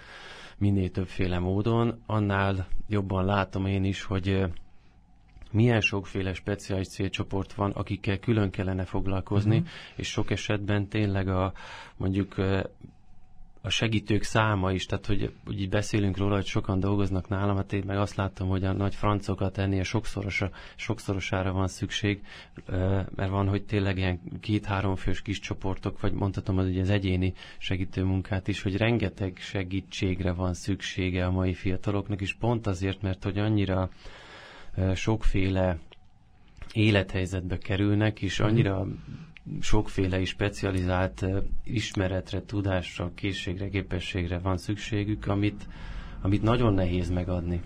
[0.58, 4.44] minél többféle módon, annál jobban látom én is, hogy
[5.50, 9.70] milyen sokféle speciális célcsoport van, akikkel külön kellene foglalkozni, uh-huh.
[9.96, 11.52] és sok esetben tényleg a
[11.96, 12.34] mondjuk
[13.64, 17.72] a segítők száma is, tehát hogy, hogy így beszélünk róla, hogy sokan dolgoznak nálam, hát
[17.72, 22.22] én meg azt látom, hogy a nagy francokat ennél sokszorosa, sokszorosára van szükség,
[23.16, 27.32] mert van, hogy tényleg ilyen két-három fős kis csoportok, vagy mondhatom az, hogy az egyéni
[27.58, 33.24] segítő munkát is, hogy rengeteg segítségre van szüksége a mai fiataloknak, és pont azért, mert
[33.24, 33.90] hogy annyira
[34.94, 35.78] sokféle
[36.72, 38.86] élethelyzetbe kerülnek, és annyira
[39.60, 41.24] sokféle is specializált
[41.64, 45.66] ismeretre, tudásra, készségre, képességre van szükségük, amit,
[46.20, 47.60] amit nagyon nehéz megadni.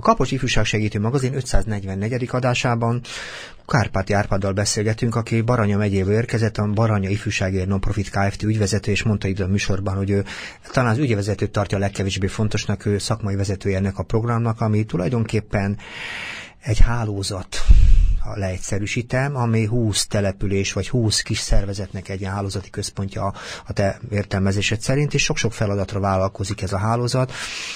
[0.00, 2.28] A Kapos Ifjúság Segítő Magazin 544.
[2.30, 3.00] adásában
[3.66, 8.42] Kárpáti Árpáddal beszélgetünk, aki Baranya megyéből érkezett, a Baranya Ifjúságért Nonprofit Kft.
[8.42, 10.24] ügyvezető, és mondta itt a műsorban, hogy ő
[10.72, 15.78] talán az ügyvezetőt tartja a legkevésbé fontosnak, ő szakmai vezetője ennek a programnak, ami tulajdonképpen
[16.60, 17.56] egy hálózat
[18.20, 23.32] ha leegyszerűsítem, ami 20 település vagy 20 kis szervezetnek egy hálózati központja
[23.66, 27.32] a te értelmezésed szerint, és sok-sok feladatra vállalkozik ez a hálózat.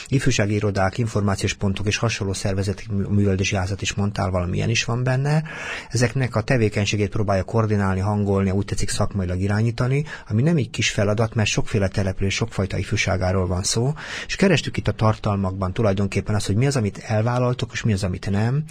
[0.08, 5.42] Ifjúsági irodák, információs pontok és hasonló szervezeti műveldési házat is mondtál, valamilyen is van benne.
[5.90, 11.34] Ezeknek a tevékenységét próbálja koordinálni, hangolni, úgy tetszik szakmailag irányítani, ami nem egy kis feladat,
[11.34, 13.92] mert sokféle település, sokfajta ifjúságáról van szó,
[14.26, 18.04] és kerestük itt a tartalmakban tulajdonképpen azt, hogy mi az, amit elvállaltok, és mi az,
[18.04, 18.64] amit nem,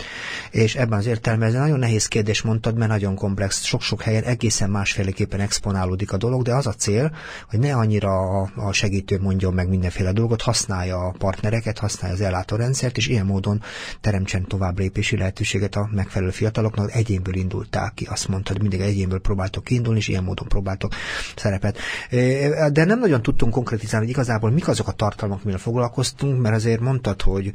[0.52, 3.64] és ebben az értelmezben nagyon nehéz kérdés mondtad, mert nagyon komplex.
[3.64, 7.12] Sok-sok helyen egészen másféleképpen exponálódik a dolog, de az a cél,
[7.50, 12.98] hogy ne annyira a, segítő mondjon meg mindenféle dolgot, használja a partnereket, használja az ellátórendszert,
[12.98, 13.62] és ilyen módon
[14.02, 16.92] teremtsen tovább lépési lehetőséget a megfelelő fiataloknak.
[16.94, 20.94] Egyénből indulták ki, azt mondtad, mindig egyénből próbáltok kiindulni, és ilyen módon próbáltok
[21.36, 21.78] szerepet.
[22.72, 26.80] De nem nagyon tudtunk konkrétizálni, hogy igazából mik azok a tartalmak, amivel foglalkoztunk, mert azért
[26.80, 27.52] mondtad, hogy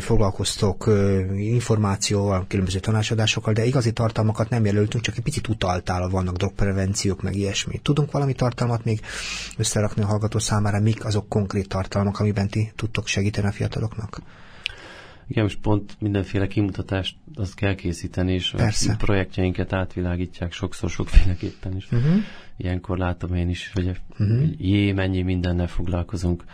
[0.00, 0.90] foglalkoztok
[1.36, 7.22] információval, különböző tanácsadás kihívásokkal, de igazi tartalmakat nem jelöltünk, csak egy picit utaltál, vannak drogprevenciók,
[7.22, 7.78] meg ilyesmi.
[7.78, 9.00] Tudunk valami tartalmat még
[9.56, 14.20] összerakni a hallgató számára, mik azok konkrét tartalmak, amiben ti tudtok segíteni a fiataloknak?
[15.28, 18.92] Igen, most pont mindenféle kimutatást azt kell készíteni, és Persze.
[18.92, 21.88] a projektjeinket átvilágítják sokszor sokféleképpen is.
[21.92, 22.14] Uh-huh.
[22.56, 24.48] Ilyenkor látom én is, hogy uh-huh.
[24.58, 26.44] jé, mennyi mindennel foglalkozunk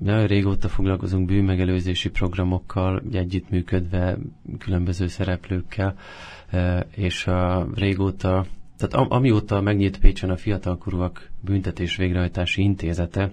[0.00, 4.18] Nagyon régóta foglalkozunk bűnmegelőzési programokkal, együttműködve
[4.58, 5.94] különböző szereplőkkel,
[6.90, 7.28] és
[7.74, 8.46] régóta,
[8.76, 13.32] tehát amióta megnyílt Pécsen a fiatalkorúak büntetés végrehajtási intézete,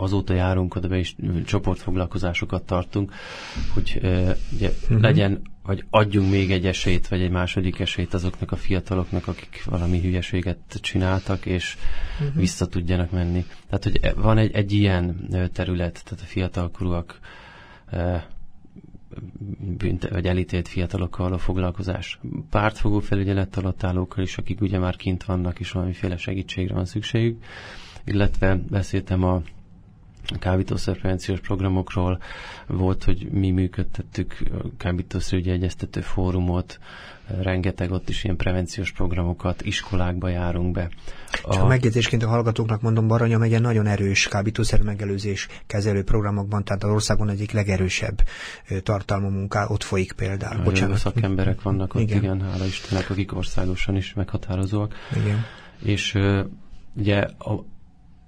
[0.00, 3.12] azóta járunk oda be, és csoportfoglalkozásokat tartunk,
[3.74, 3.98] hogy
[4.52, 5.00] ugye, uh-huh.
[5.00, 10.00] legyen, vagy adjunk még egy esélyt, vagy egy második esélyt azoknak a fiataloknak, akik valami
[10.00, 11.76] hülyeséget csináltak, és
[12.20, 12.36] uh-huh.
[12.36, 13.44] vissza tudjanak menni.
[13.68, 17.18] Tehát, hogy van egy, egy ilyen terület, tehát a fiatalkorúak
[19.58, 22.20] bűnt, vagy elítélt fiatalokkal a foglalkozás.
[22.50, 27.44] Pártfogó felügyelet alatt állókkal is, akik ugye már kint vannak, és valamiféle segítségre van szükségük,
[28.04, 29.42] illetve beszéltem a
[30.38, 32.22] kábítószerprevenciós programokról
[32.66, 34.42] volt, hogy mi működtettük
[34.76, 36.78] kábítószerügyi egyeztető fórumot,
[37.38, 40.90] rengeteg ott is ilyen prevenciós programokat, iskolákba járunk be.
[41.42, 41.54] A...
[41.54, 46.90] Csak megjegyzésként a hallgatóknak mondom, Baranya megye nagyon erős kábítószer megelőzés kezelő programokban, tehát az
[46.90, 48.22] országon egyik legerősebb
[48.82, 50.56] tartalmú munká ott folyik például.
[50.56, 50.98] Nagyon Bocsánat.
[50.98, 52.16] szakemberek vannak ott, igen.
[52.16, 54.94] igen, hála Istennek, akik országosan is meghatározóak.
[55.16, 55.44] Igen.
[55.82, 56.18] És
[56.94, 57.64] ugye a,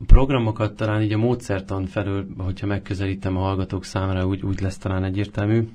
[0.07, 5.05] programokat talán így a módszertan felől, hogyha megközelítem a hallgatók számára, úgy, úgy lesz talán
[5.05, 5.69] egyértelmű.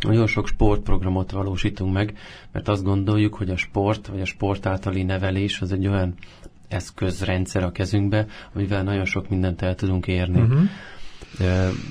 [0.00, 2.18] Nagyon sok sportprogramot valósítunk meg,
[2.52, 6.14] mert azt gondoljuk, hogy a sport, vagy a sport általi nevelés az egy olyan
[6.68, 10.40] eszközrendszer a kezünkbe, amivel nagyon sok mindent el tudunk érni.
[10.40, 10.60] Uh-huh.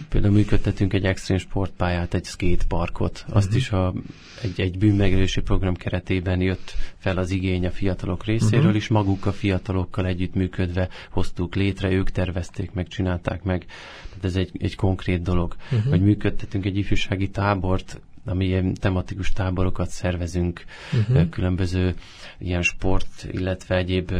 [0.10, 3.25] Például működtetünk egy extrém sportpályát, egy skateparkot.
[3.30, 3.62] Azt uh-huh.
[3.62, 3.93] is a,
[4.41, 8.75] egy, egy bűnmegelősi program keretében jött fel az igény a fiatalok részéről, uh-huh.
[8.75, 13.65] és maguk a fiatalokkal együttműködve hoztuk létre, ők tervezték meg, csinálták meg.
[14.10, 15.56] Tehát ez egy, egy konkrét dolog.
[15.71, 15.89] Uh-huh.
[15.89, 21.30] Vagy működtetünk egy ifjúsági tábort, ami ilyen tematikus táborokat szervezünk, uh-huh.
[21.30, 21.95] különböző
[22.38, 24.13] ilyen sport, illetve egyéb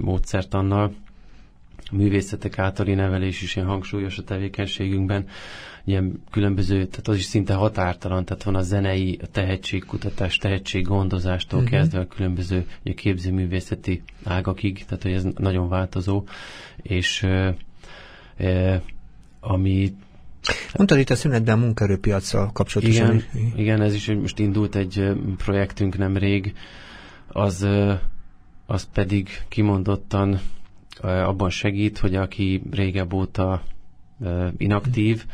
[0.00, 0.94] módszertannal
[1.92, 5.26] művészetek általi nevelés is ilyen hangsúlyos a tevékenységünkben.
[5.84, 11.78] Ilyen különböző, tehát az is szinte határtalan, tehát van a zenei, a tehetségkutatás, tehetséggondozástól uh-huh.
[11.78, 16.24] kezdve a különböző ugye, képzőművészeti ágakig, tehát hogy ez nagyon változó,
[16.82, 17.22] és
[18.36, 18.82] e,
[19.40, 19.92] ami
[20.76, 23.14] Mondtad itt a szünetben a munkaerőpiacsal kapcsolatosan.
[23.14, 26.54] Igen, igen, ez is most indult egy projektünk nemrég,
[27.28, 27.66] az,
[28.66, 30.40] az pedig kimondottan
[31.02, 33.62] abban segít, hogy aki régebb óta
[34.56, 35.24] inaktív,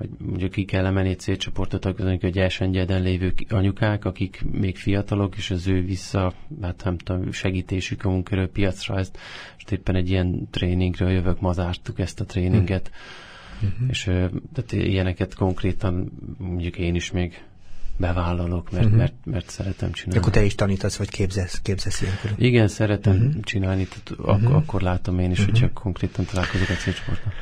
[0.00, 1.84] vagy mondjuk ki kell emelni egy célcsoportot,
[2.20, 8.04] hogy elsengyeden lévő anyukák, akik még fiatalok, és az ő vissza, hát nem tudom, segítésük
[8.04, 9.18] a piacra, ezt
[9.52, 12.90] most éppen egy ilyen tréningről jövök, ma zártuk ezt a tréninget,
[13.54, 13.88] uh-huh.
[13.88, 14.02] és
[14.52, 17.42] tehát ilyeneket konkrétan mondjuk én is még
[18.00, 18.98] bevállalok, mert, uh-huh.
[18.98, 20.20] mert, mert szeretem csinálni.
[20.20, 22.30] Akkor te is tanítasz, vagy képzesz, képzesz ilyenkor?
[22.36, 23.42] Igen, szeretem uh-huh.
[23.42, 24.56] csinálni, tehát ak- uh-huh.
[24.56, 25.52] akkor látom én is, uh-huh.
[25.52, 27.32] hogyha konkrétan találkozok a célcsoportban.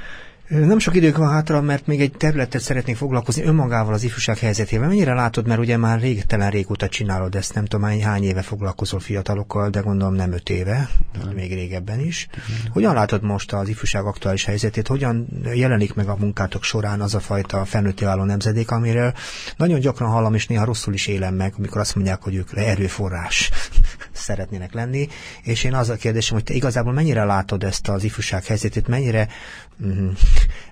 [0.49, 4.89] Nem sok idők van hátra, mert még egy területet szeretnék foglalkozni önmagával az ifjúság helyzetével.
[4.89, 9.71] Mennyire látod, mert ugye már régtelen régóta csinálod ezt, nem tudom, hány éve foglalkozol fiatalokkal,
[9.71, 10.89] de gondolom nem öt éve,
[11.23, 11.33] nem.
[11.35, 12.29] még régebben is.
[12.71, 14.89] Hogyan látod most az ifjúság aktuális helyzetét?
[14.89, 19.13] Hogyan jelenik meg a munkátok során az a fajta felnőtté váló nemzedék, amiről
[19.57, 23.51] nagyon gyakran hallom, és néha rosszul is élem meg, amikor azt mondják, hogy ők erőforrás
[24.19, 25.09] szeretnének lenni.
[25.43, 29.29] És én az a kérdésem, hogy te igazából mennyire látod ezt az ifjúság helyzetét, mennyire
[29.85, 30.09] mm,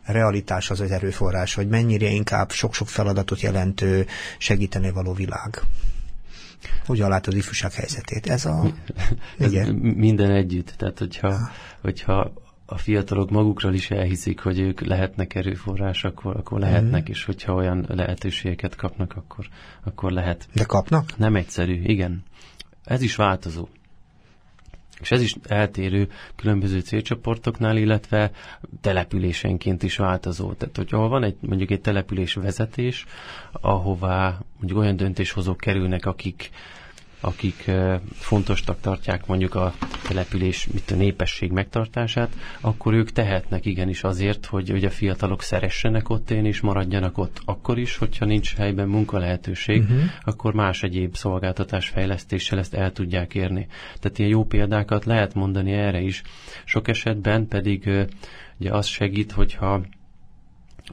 [0.04, 4.06] realitás az az erőforrás, hogy mennyire inkább sok-sok feladatot jelentő
[4.38, 5.60] segíteni való világ.
[6.86, 8.26] Hogyan látod az ifjúság helyzetét?
[8.26, 8.72] Ez a...
[9.38, 9.74] Ez igen.
[9.74, 10.74] minden együtt.
[10.76, 12.32] Tehát, hogyha, hogyha
[12.66, 17.10] a fiatalok magukról is elhiszik, hogy ők lehetnek erőforrás, akkor, akkor lehetnek, mm.
[17.10, 19.46] és hogyha olyan lehetőségeket kapnak, akkor,
[19.84, 20.48] akkor lehet.
[20.52, 21.16] De kapnak?
[21.16, 22.24] Nem egyszerű, igen.
[22.86, 23.68] Ez is változó.
[25.00, 28.30] És ez is eltérő különböző célcsoportoknál, illetve
[28.80, 30.52] településenként is változó.
[30.52, 33.04] Tehát, hogyha van egy, mondjuk egy település vezetés,
[33.52, 36.50] ahová mondjuk olyan döntéshozók kerülnek, akik
[37.26, 37.70] akik
[38.12, 39.74] fontosnak tartják mondjuk a
[40.08, 46.08] település, mit a népesség megtartását, akkor ők tehetnek igenis azért, hogy, hogy a fiatalok szeressenek
[46.08, 47.40] ott élni, és maradjanak ott.
[47.44, 49.98] Akkor is, hogyha nincs helyben munkalehetőség, uh-huh.
[50.22, 53.66] akkor más egyéb szolgáltatás fejlesztéssel ezt el tudják érni.
[54.00, 56.22] Tehát ilyen jó példákat lehet mondani erre is.
[56.64, 57.90] Sok esetben pedig
[58.58, 59.82] ugye az segít, hogyha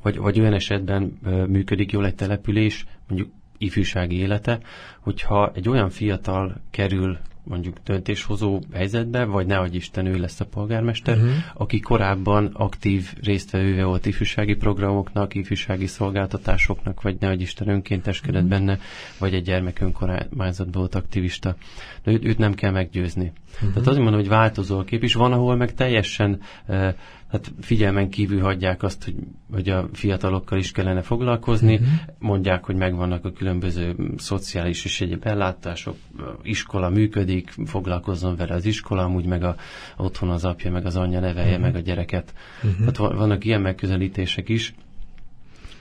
[0.02, 1.04] vagy, vagy olyan esetben
[1.48, 3.32] működik jól egy település, mondjuk
[3.64, 4.60] ifjúsági élete,
[5.00, 11.18] hogyha egy olyan fiatal kerül mondjuk döntéshozó helyzetbe, vagy nehogy Isten ő lesz a polgármester,
[11.18, 11.32] uh-huh.
[11.54, 18.58] aki korábban aktív résztvevője volt ifjúsági programoknak, ifjúsági szolgáltatásoknak, vagy nehogy Isten önkénteskedett uh-huh.
[18.58, 18.80] benne,
[19.18, 21.56] vagy egy gyermek önkormányzatban volt aktivista.
[22.04, 23.32] De őt, őt nem kell meggyőzni.
[23.54, 23.70] Uh-huh.
[23.70, 26.94] Tehát azt mondom, hogy változó a kép, és van, ahol meg teljesen uh,
[27.34, 29.16] hát figyelmen kívül hagyják azt, hogy,
[29.52, 31.88] hogy a fiatalokkal is kellene foglalkozni, uh-huh.
[32.20, 35.96] mondják, hogy megvannak a különböző szociális és egyéb ellátások,
[36.42, 39.56] iskola működik, foglalkozzon vele az iskola, amúgy meg a,
[39.98, 41.64] otthon az apja, meg az anyja nevelje uh-huh.
[41.64, 42.34] meg a gyereket.
[42.64, 42.86] Uh-huh.
[42.86, 44.74] Hát vannak ilyen megközelítések is.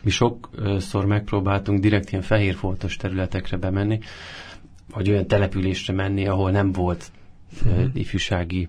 [0.03, 3.99] Mi sokszor megpróbáltunk direkt ilyen fehérfoltos területekre bemenni,
[4.95, 7.13] vagy olyan településre menni, ahol nem volt
[7.67, 7.91] uh-huh.
[7.95, 8.69] ifjúsági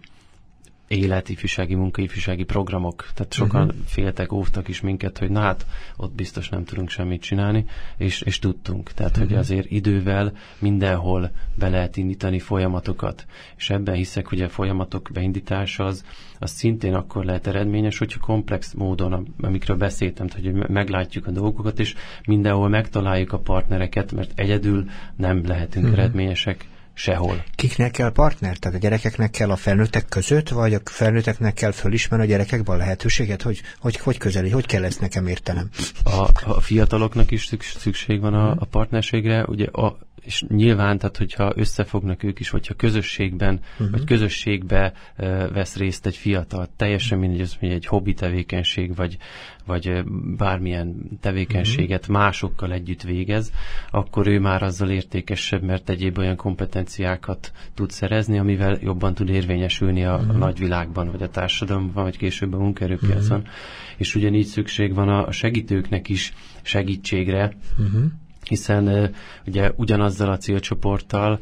[0.94, 3.06] élet, ifjúsági munka, ifjúsági programok.
[3.14, 3.82] Tehát sokan uh-huh.
[3.86, 5.66] féltek, óvtak is minket, hogy na hát
[5.98, 7.66] ott biztos nem tudunk semmit csinálni,
[7.98, 8.92] és, és tudtunk.
[8.92, 9.26] Tehát, uh-huh.
[9.26, 9.42] hogy mhm.
[9.42, 13.26] azért idővel mindenhol be lehet indítani folyamatokat.
[13.58, 16.06] És ebben hiszek, hogy a folyamatok beindítása az,
[16.40, 21.96] az szintén akkor lehet eredményes, hogyha komplex módon, amikről beszéltem, hogy meglátjuk a dolgokat, és
[22.26, 24.86] mindenhol megtaláljuk a partnereket, mert egyedül
[25.16, 26.00] nem lehetünk uh-huh.
[26.00, 27.44] eredményesek sehol.
[27.56, 28.58] Kiknek kell partner?
[28.58, 32.78] Tehát a gyerekeknek kell a felnőttek között, vagy a felnőtteknek kell fölismerni a gyerekekben a
[32.78, 33.42] lehetőséget?
[33.42, 35.70] Hogy, hogy, hogy közeli, hogy kell ezt nekem értenem?
[36.04, 39.46] A, a fiataloknak is szükség van a, a partnerségre.
[39.46, 43.92] Ugye a, és nyilván, tehát hogyha összefognak ők is, hogyha közösségben, uh-huh.
[43.92, 49.18] vagy közösségbe uh, vesz részt egy fiatal, teljesen mindegy, az hogy egy hobbi tevékenység, vagy,
[49.66, 50.04] vagy
[50.38, 52.16] bármilyen tevékenységet uh-huh.
[52.16, 53.52] másokkal együtt végez,
[53.92, 60.06] akkor ő már azzal értékesebb, mert egyéb olyan kompetenciákat tud szerezni, amivel jobban tud érvényesülni
[60.06, 60.38] a, uh-huh.
[60.38, 63.40] nagyvilágban, vagy a társadalomban, vagy később a munkaerőpiacon.
[63.40, 63.54] Uh-huh.
[63.98, 68.04] És ugyanígy szükség van a segítőknek is segítségre, uh-huh
[68.48, 69.16] hiszen
[69.48, 71.40] ugye ugyanazzal a célcsoporttal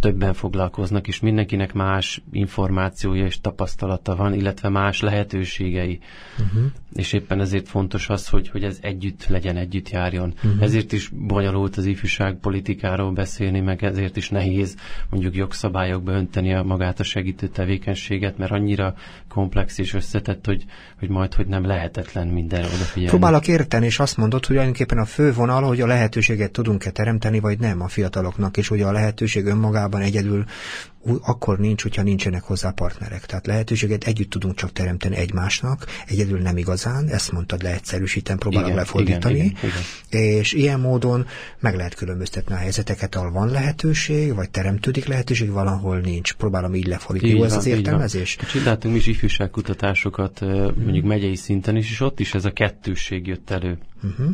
[0.00, 5.98] többen foglalkoznak, és mindenkinek más információja és tapasztalata van, illetve más lehetőségei.
[6.38, 6.64] Uh-huh.
[6.92, 10.34] És éppen ezért fontos az, hogy, hogy ez együtt legyen, együtt járjon.
[10.36, 10.62] Uh-huh.
[10.62, 14.76] Ezért is bonyolult az ifjúság politikáról beszélni, meg ezért is nehéz
[15.10, 18.94] mondjuk jogszabályokba önteni a magát a segítő tevékenységet, mert annyira
[19.28, 20.64] komplex és összetett, hogy,
[20.98, 23.08] hogy majd, hogy nem lehetetlen minden odafigyelni.
[23.08, 25.86] Próbálok érteni, és azt mondod, hogy tulajdonképpen a fő vonal, hogy a
[26.36, 30.44] lehetőséget tudunk-e teremteni, vagy nem a fiataloknak, és ugye a lehetőség önmagában egyedül
[31.22, 33.26] akkor nincs, hogyha nincsenek hozzá partnerek.
[33.26, 38.78] Tehát lehetőséget együtt tudunk csak teremteni egymásnak, egyedül nem igazán, ezt mondtad leegyszerűsíten, próbálok igen,
[38.78, 39.70] lefordítani, igen, igen,
[40.10, 40.22] igen.
[40.22, 41.26] és ilyen módon
[41.60, 46.34] meg lehet különböztetni a helyzeteket, ahol van lehetőség, vagy teremtődik lehetőség, valahol nincs.
[46.34, 47.38] Próbálom így lefordítani.
[47.38, 48.36] Jó ez az értelmezés?
[48.50, 50.40] Csináltunk mi is ifjúságkutatásokat,
[50.84, 53.78] mondjuk megyei szinten is, és ott is ez a kettősség jött elő.
[54.02, 54.26] Uh-huh.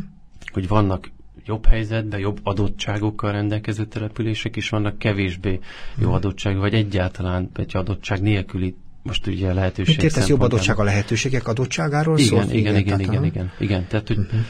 [0.53, 1.11] Hogy vannak
[1.47, 5.61] jobb helyzetben, jobb adottságokkal rendelkező települések is vannak, kevésbé
[5.97, 6.13] jó hmm.
[6.13, 9.97] adottság, vagy egyáltalán egy adottság nélküli most ugye lehetőség.
[9.97, 12.55] Mit értesz jobb adottság a lehetőségek adottságáról igen, szól?
[12.55, 13.87] Igen, igen, igen, igen, igen, igen.
[13.89, 14.41] Tehát, hogy uh-huh.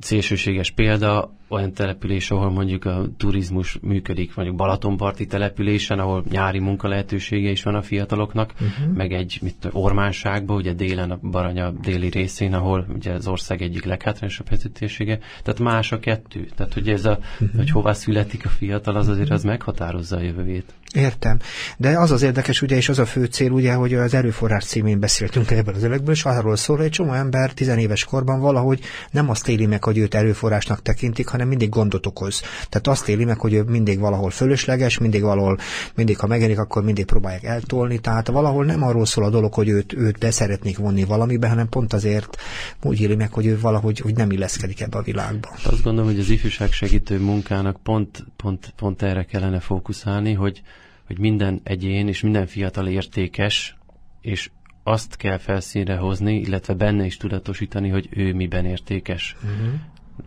[0.00, 6.88] szélsőséges példa, olyan település, ahol mondjuk a turizmus működik, mondjuk Balatonparti településen, ahol nyári munka
[6.88, 8.94] lehetősége is van a fiataloknak, uh-huh.
[8.94, 13.84] meg egy mit, Ormánságban, ugye délen a Baranya déli részén, ahol ugye az ország egyik
[13.84, 15.18] leghátrányosabb helyzetősége.
[15.42, 16.48] Tehát más a kettő.
[16.56, 17.56] Tehát ugye ez a, uh-huh.
[17.56, 20.74] hogy hová születik a fiatal, az azért az meghatározza a jövőjét.
[20.94, 21.38] Értem.
[21.76, 25.00] De az az érdekes, ugye, és az a fő cél, ugye, hogy az erőforrás címén
[25.00, 28.80] beszéltünk ebben az övekből, és arról szól, hogy egy csomó ember tizenéves korban valahogy
[29.10, 32.40] nem azt éli meg, hogy őt erőforrásnak tekintik, hanem mindig gondot okoz.
[32.68, 35.58] Tehát azt éli meg, hogy ő mindig valahol fölösleges, mindig valahol,
[35.94, 37.98] mindig ha megjelenik, akkor mindig próbálják eltolni.
[37.98, 41.92] Tehát valahol nem arról szól a dolog, hogy őt, őt beszeretnék vonni valamibe, hanem pont
[41.92, 42.36] azért
[42.82, 45.48] úgy éli meg, hogy ő valahogy hogy nem illeszkedik ebbe a világba.
[45.64, 50.62] Azt gondolom, hogy az ifjúság segítő munkának pont, pont, pont erre kellene fókuszálni, hogy,
[51.06, 53.76] hogy minden egyén és minden fiatal értékes,
[54.20, 54.50] és
[54.82, 59.36] azt kell felszínre hozni, illetve benne is tudatosítani, hogy ő miben értékes.
[59.42, 59.72] Uh-huh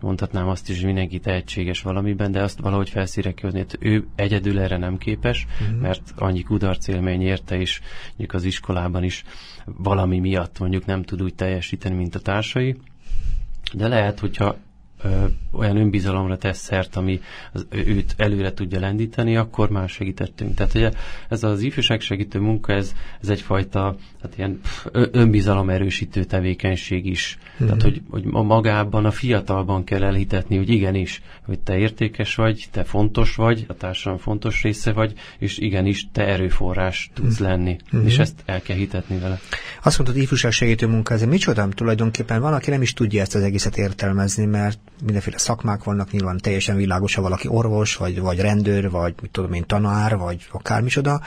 [0.00, 3.58] mondhatnám azt is, hogy mindenki tehetséges valamiben, de azt valahogy felszíre kihozni.
[3.58, 5.80] Hát ő egyedül erre nem képes, uh-huh.
[5.80, 9.24] mert annyi kudarc élmény érte, és mondjuk az iskolában is
[9.64, 12.76] valami miatt mondjuk nem tud úgy teljesíteni, mint a társai.
[13.72, 14.56] De lehet, hogyha
[15.02, 17.20] ö, olyan önbizalomra tesz szert, ami
[17.52, 20.54] az, őt előre tudja lendíteni, akkor már segítettünk.
[20.54, 20.90] Tehát ugye
[21.28, 24.60] ez az ifjúság segítő munka, ez, ez egyfajta hát ilyen
[24.92, 27.38] önbizalom erősítő tevékenység is.
[27.38, 27.66] Mm-hmm.
[27.66, 32.84] Tehát, hogy, hogy magában, a fiatalban kell elhitetni, hogy igenis, hogy te értékes vagy, te
[32.84, 37.50] fontos vagy, a társadalom fontos része vagy, és igenis, te erőforrás tudsz mm-hmm.
[37.50, 37.76] lenni.
[37.96, 38.06] Mm-hmm.
[38.06, 39.38] És ezt el kell hitetni vele.
[39.82, 41.68] Azt mondtad, ifjúság segítő munka, ez micsoda?
[41.68, 46.38] Tulajdonképpen van, aki nem is tudja ezt az egészet értelmezni, mert mindenféle szakmák vannak, nyilván
[46.38, 51.20] teljesen világos, ha valaki orvos, vagy, vagy rendőr, vagy mit tudom én, tanár, vagy akármicsoda,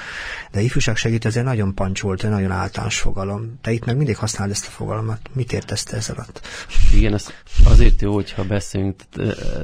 [0.52, 3.58] de ifjúság segít ez egy nagyon pancsolt, egy nagyon általános fogalom.
[3.62, 5.20] Te itt meg mindig használod ezt a fogalmat.
[5.34, 6.42] Mit értesz te ez alatt?
[6.96, 7.28] Igen, ez
[7.66, 8.96] azért jó, hogyha beszélünk.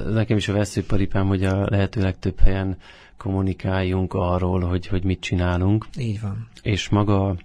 [0.09, 2.77] Nekem is a veszőparipám, hogy a lehető legtöbb helyen
[3.17, 5.85] kommunikáljunk arról, hogy, hogy mit csinálunk.
[5.97, 6.49] Így van.
[6.61, 7.35] És maga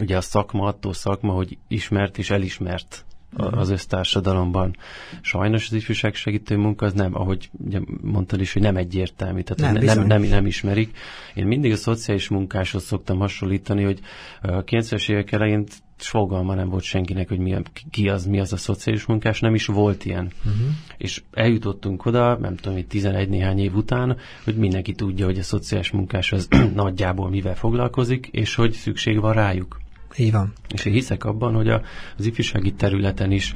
[0.00, 3.04] ugye a szakma attól szakma, hogy ismert és elismert.
[3.36, 4.76] Az össztársadalomban.
[5.20, 9.74] Sajnos az ifjúság segítő munka az nem, ahogy ugye mondtad is, hogy nem egyértelmű, tehát
[9.74, 10.98] nem, nem, nem, nem ismerik.
[11.34, 14.00] Én mindig a szociális munkáshoz szoktam hasonlítani, hogy
[14.42, 15.64] a 90-es évek elején
[15.96, 17.56] fogalma nem volt senkinek, hogy mi,
[17.90, 20.32] ki az, mi az a szociális munkás, nem is volt ilyen.
[20.38, 20.66] Uh-huh.
[20.96, 25.42] És eljutottunk oda, nem tudom, hogy 11 néhány év után, hogy mindenki tudja, hogy a
[25.42, 29.84] szociális munkás az nagyjából mivel foglalkozik, és hogy szükség van rájuk.
[30.16, 30.52] Így van.
[30.74, 31.82] És én hiszek abban, hogy a,
[32.18, 33.54] az ifjúsági területen is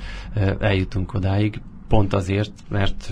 [0.58, 3.10] eljutunk odáig, pont azért, mert,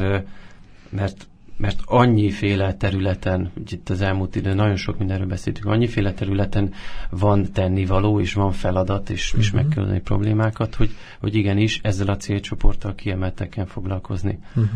[0.90, 1.28] mert
[1.59, 6.72] mert annyiféle területen, itt az elmúlt időn nagyon sok mindenről beszéltünk, annyiféle területen
[7.11, 9.40] van tennivaló, és van feladat, és, uh-huh.
[9.40, 10.90] és meg kell problémákat, hogy,
[11.20, 14.38] hogy igenis ezzel a célcsoporttal kiemelteken foglalkozni.
[14.49, 14.70] Uh-huh.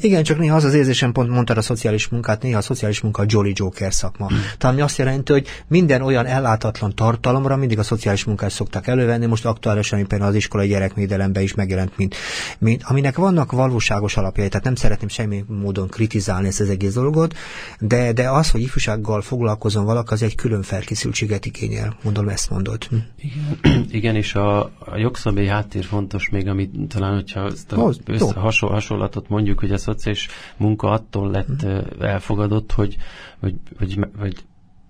[0.00, 3.22] Igen, csak néha az az érzésem, pont mondtad a szociális munkát, néha a szociális munka
[3.22, 4.24] a Jolly Joker szakma.
[4.24, 4.36] Mm.
[4.36, 9.26] Tehát ami azt jelenti, hogy minden olyan ellátatlan tartalomra mindig a szociális munkát szoktak elővenni,
[9.26, 12.14] most aktuálisan például az iskolai gyerekvédelemben is megjelent, mint,
[12.58, 17.34] mint, aminek vannak valóságos alapjai, tehát nem szeretném semmi módon kritizálni ezt az egész dolgot,
[17.78, 22.84] de, de az, hogy ifjúsággal foglalkozom valaki, az egy külön felkészültséget igényel, mondom, ezt mondod.
[22.84, 22.96] Hm.
[23.16, 23.58] Igen,
[23.98, 28.72] igen és a, a jogszabályi háttér fontos még, amit talán, hogyha ezt a össze, hasonl,
[28.72, 31.84] hasonlatot mondjuk, hogy a szociális munka attól lett uh-huh.
[32.00, 32.96] elfogadott, hogy,
[33.40, 34.36] hogy, hogy, hogy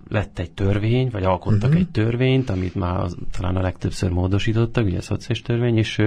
[0.08, 1.78] lett egy törvény, vagy alkottak uh-huh.
[1.78, 6.02] egy törvényt, amit már az, talán a legtöbbször módosítottak, ugye a szociális törvény, és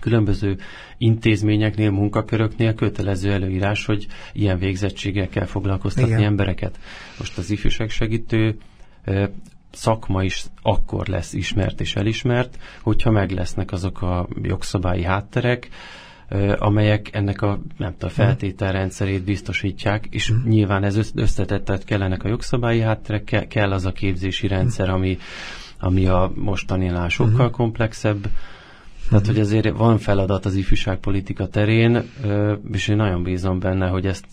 [0.00, 0.58] különböző
[0.98, 6.22] intézményeknél, munkaköröknél kötelező előírás, hogy ilyen végzettséggel kell foglalkoztatni Igen.
[6.22, 6.78] embereket.
[7.18, 8.56] Most az ifjúság segítő
[9.70, 15.68] szakma is akkor lesz ismert és elismert, hogyha meg lesznek azok a jogszabályi hátterek,
[16.58, 20.48] amelyek ennek a, nem tudom, feltételrendszerét biztosítják, és mm.
[20.48, 25.18] nyilván ez összetett, tehát kellenek a jogszabályi hátterek, kell az a képzési rendszer, ami,
[25.80, 27.52] ami a mostaninál sokkal mm.
[27.52, 28.28] komplexebb,
[29.08, 32.02] tehát, hogy azért van feladat az ifjúságpolitika terén,
[32.72, 34.26] és én nagyon bízom benne, hogy ezt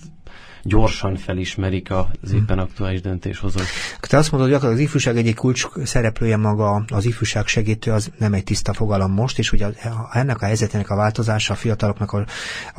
[0.68, 3.66] gyorsan felismerik az éppen aktuális döntéshozók.
[4.00, 8.34] Te azt mondod, hogy az ifjúság egyik kulcs szereplője maga, az ifjúság segítő, az nem
[8.34, 9.68] egy tiszta fogalom most, és ugye
[10.12, 12.26] ennek a helyzetének a változása, a fiataloknak a,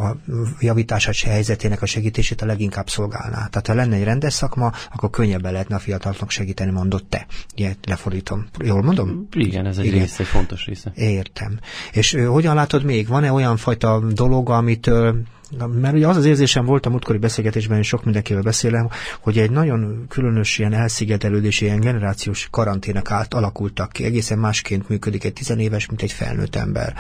[0.03, 0.16] a
[0.61, 3.47] javítását, helyzetének a segítését a leginkább szolgálná.
[3.47, 7.26] Tehát ha lenne egy rendes szakma, akkor könnyebben lehetne a fiataloknak segíteni, mondott te.
[7.55, 8.47] Ugye, lefordítom.
[8.64, 9.28] Jól mondom?
[9.32, 9.99] Igen, ez egy Igen.
[9.99, 10.93] része, egy fontos része.
[10.95, 11.59] Értem.
[11.93, 13.09] És hogyan látod még?
[13.09, 14.91] Van-e olyan fajta dolog, amit
[15.80, 18.88] mert ugye az az érzésem volt a múltkori beszélgetésben, és sok mindenkivel beszélem,
[19.20, 24.05] hogy egy nagyon különös ilyen elszigetelődés, ilyen generációs karantének át alakultak ki.
[24.05, 26.94] Egészen másként működik egy tizenéves, mint egy felnőtt ember.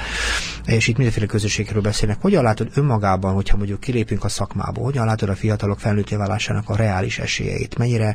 [0.66, 2.20] És itt mindenféle közösségről beszélnek.
[2.20, 6.76] Hogyan látod önmagában, hogyha mondjuk kilépünk a szakmából, hogyan látod a fiatalok felnőtté válásának a
[6.76, 7.78] reális esélyeit?
[7.78, 8.14] Mennyire,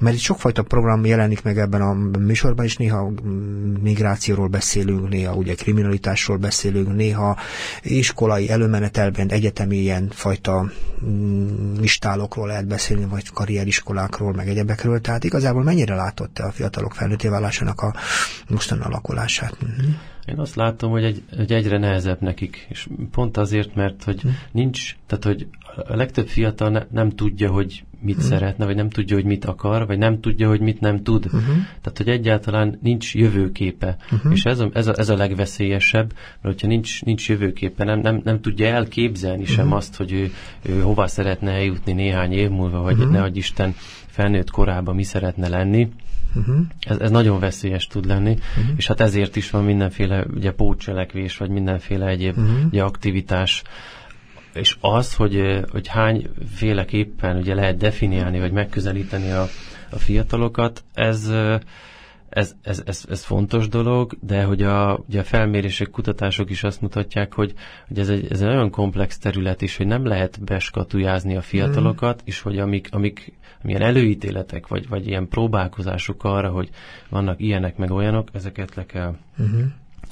[0.00, 3.12] mert itt sokfajta program jelenik meg ebben a műsorban, és néha
[3.82, 7.36] migrációról beszélünk, néha ugye kriminalitásról beszélünk, néha
[7.82, 10.70] iskolai előmenetelben, egy egyetemi ilyen fajta
[11.04, 16.94] mm, listálokról lehet beszélni, vagy karrieriskolákról, meg egyebekről, tehát igazából mennyire látott te a fiatalok
[16.94, 17.94] felnőtté válásának a
[18.48, 19.56] mostani alakulását?
[19.64, 19.92] Mm-hmm.
[20.28, 24.28] Én azt látom, hogy, egy, hogy egyre nehezebb nekik, és pont azért, mert hogy hm.
[24.52, 25.46] nincs, tehát hogy
[25.86, 28.22] a legtöbb fiatal ne, nem tudja, hogy mit hm.
[28.22, 31.24] szeretne, vagy nem tudja, hogy mit akar, vagy nem tudja, hogy mit nem tud.
[31.24, 31.56] Uh-huh.
[31.80, 33.96] Tehát, hogy egyáltalán nincs jövőképe.
[34.12, 34.32] Uh-huh.
[34.32, 38.20] És ez a, ez, a, ez a legveszélyesebb, mert hogyha nincs, nincs jövőképe, nem, nem,
[38.24, 40.30] nem tudja elképzelni sem azt, hogy ő,
[40.62, 43.12] ő hova szeretne eljutni néhány év múlva, vagy uh-huh.
[43.12, 43.74] ne adj Isten
[44.06, 45.88] felnőtt korában mi szeretne lenni,
[46.34, 46.58] Uh-huh.
[46.80, 48.74] Ez, ez nagyon veszélyes tud lenni, uh-huh.
[48.76, 52.64] és hát ezért is van mindenféle ugye, pótcselekvés, vagy mindenféle egyéb uh-huh.
[52.66, 53.62] ugye, aktivitás.
[54.52, 59.48] És az, hogy, hogy hányféleképpen ugye lehet definiálni, vagy megközelíteni a,
[59.90, 61.30] a fiatalokat, ez,
[62.28, 66.80] ez, ez, ez, ez fontos dolog, de hogy a, ugye a felmérések, kutatások is azt
[66.80, 67.54] mutatják, hogy,
[67.88, 72.16] hogy ez, egy, ez egy olyan komplex terület is, hogy nem lehet beskatujázni a fiatalokat,
[72.22, 72.24] mm.
[72.24, 76.70] és hogy amik, amik milyen előítéletek, vagy, vagy ilyen próbálkozások arra, hogy
[77.08, 79.62] vannak ilyenek meg olyanok, ezeket le kell uh-huh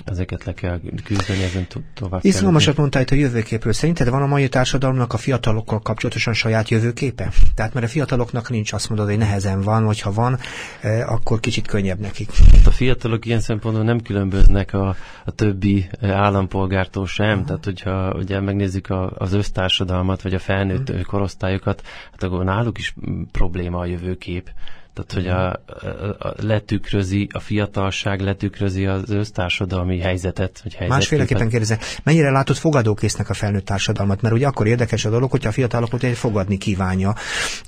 [0.05, 3.73] ezeket le kell küzdeni, ezen tovább Izgalmasat mondtál itt a jövőképről.
[3.73, 7.33] Szerinted van a mai társadalomnak a fiatalokkal kapcsolatosan saját jövőképe?
[7.55, 10.39] Tehát mert a fiataloknak nincs, azt mondod, hogy nehezen van, hogyha van,
[10.81, 12.31] eh, akkor kicsit könnyebb nekik.
[12.65, 17.31] A fiatalok ilyen szempontból nem különböznek a, a többi eh, állampolgártól sem.
[17.31, 17.47] Uh-huh.
[17.47, 21.05] Tehát, hogyha ugye megnézzük a, az össztársadalmat, vagy a felnőtt uh-huh.
[21.05, 22.95] korosztályokat, hát akkor náluk is
[23.33, 24.51] probléma a jövőkép.
[24.97, 30.89] Tehát, hogy a, a, a letükrözi, a fiatalság letükrözi az össztársadalmi helyzetet, vagy helyzetképet.
[30.89, 34.21] Másféleképpen kérdezem, mennyire látod fogadókésznek a felnőtt társadalmat?
[34.21, 37.15] Mert ugye akkor érdekes a dolog, hogyha a fiatalokat egy fogadni kívánja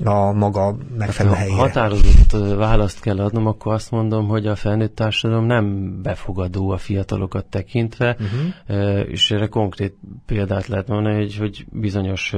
[0.04, 1.60] a maga megfelelő hát, helyére.
[1.60, 6.76] Ha határozott választ kell adnom, akkor azt mondom, hogy a felnőtt társadalom nem befogadó a
[6.76, 9.08] fiatalokat tekintve, uh-huh.
[9.08, 9.94] és erre konkrét
[10.26, 12.34] példát lehet mondani, hogy, hogy bizonyos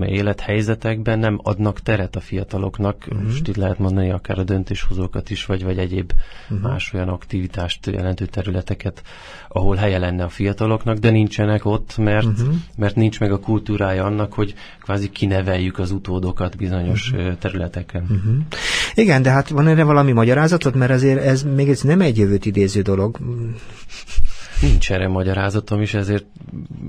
[0.00, 3.22] élethelyzetekben nem adnak teret a fiataloknak, uh-huh.
[3.24, 6.12] most itt lehet mondani akár a döntéshozókat is, vagy, vagy egyéb
[6.50, 6.70] uh-huh.
[6.70, 9.02] más olyan aktivitást jelentő területeket,
[9.48, 12.54] ahol helye lenne a fiataloknak, de nincsenek ott, mert, uh-huh.
[12.76, 17.38] mert nincs meg a kultúrája annak, hogy kvázi kineveljük az utódokat bizonyos uh-huh.
[17.38, 18.02] területeken.
[18.02, 18.36] Uh-huh.
[18.94, 22.46] Igen, de hát van erre valami magyarázatot, mert azért ez még ez nem egy jövőt
[22.46, 23.18] idéző dolog.
[24.60, 26.26] Nincs erre magyarázatom is, ezért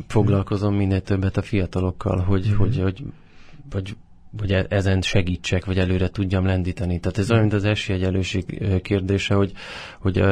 [0.08, 2.58] foglalkozom minél többet a fiatalokkal, hogy, uh-huh.
[2.58, 3.04] hogy, hogy
[3.70, 3.96] vagy
[4.40, 7.00] hogy e- ezen segítsek, vagy előre tudjam lendíteni.
[7.00, 9.52] Tehát ez olyan, mint az esélyegyelőség kérdése, hogy,
[10.00, 10.24] hogy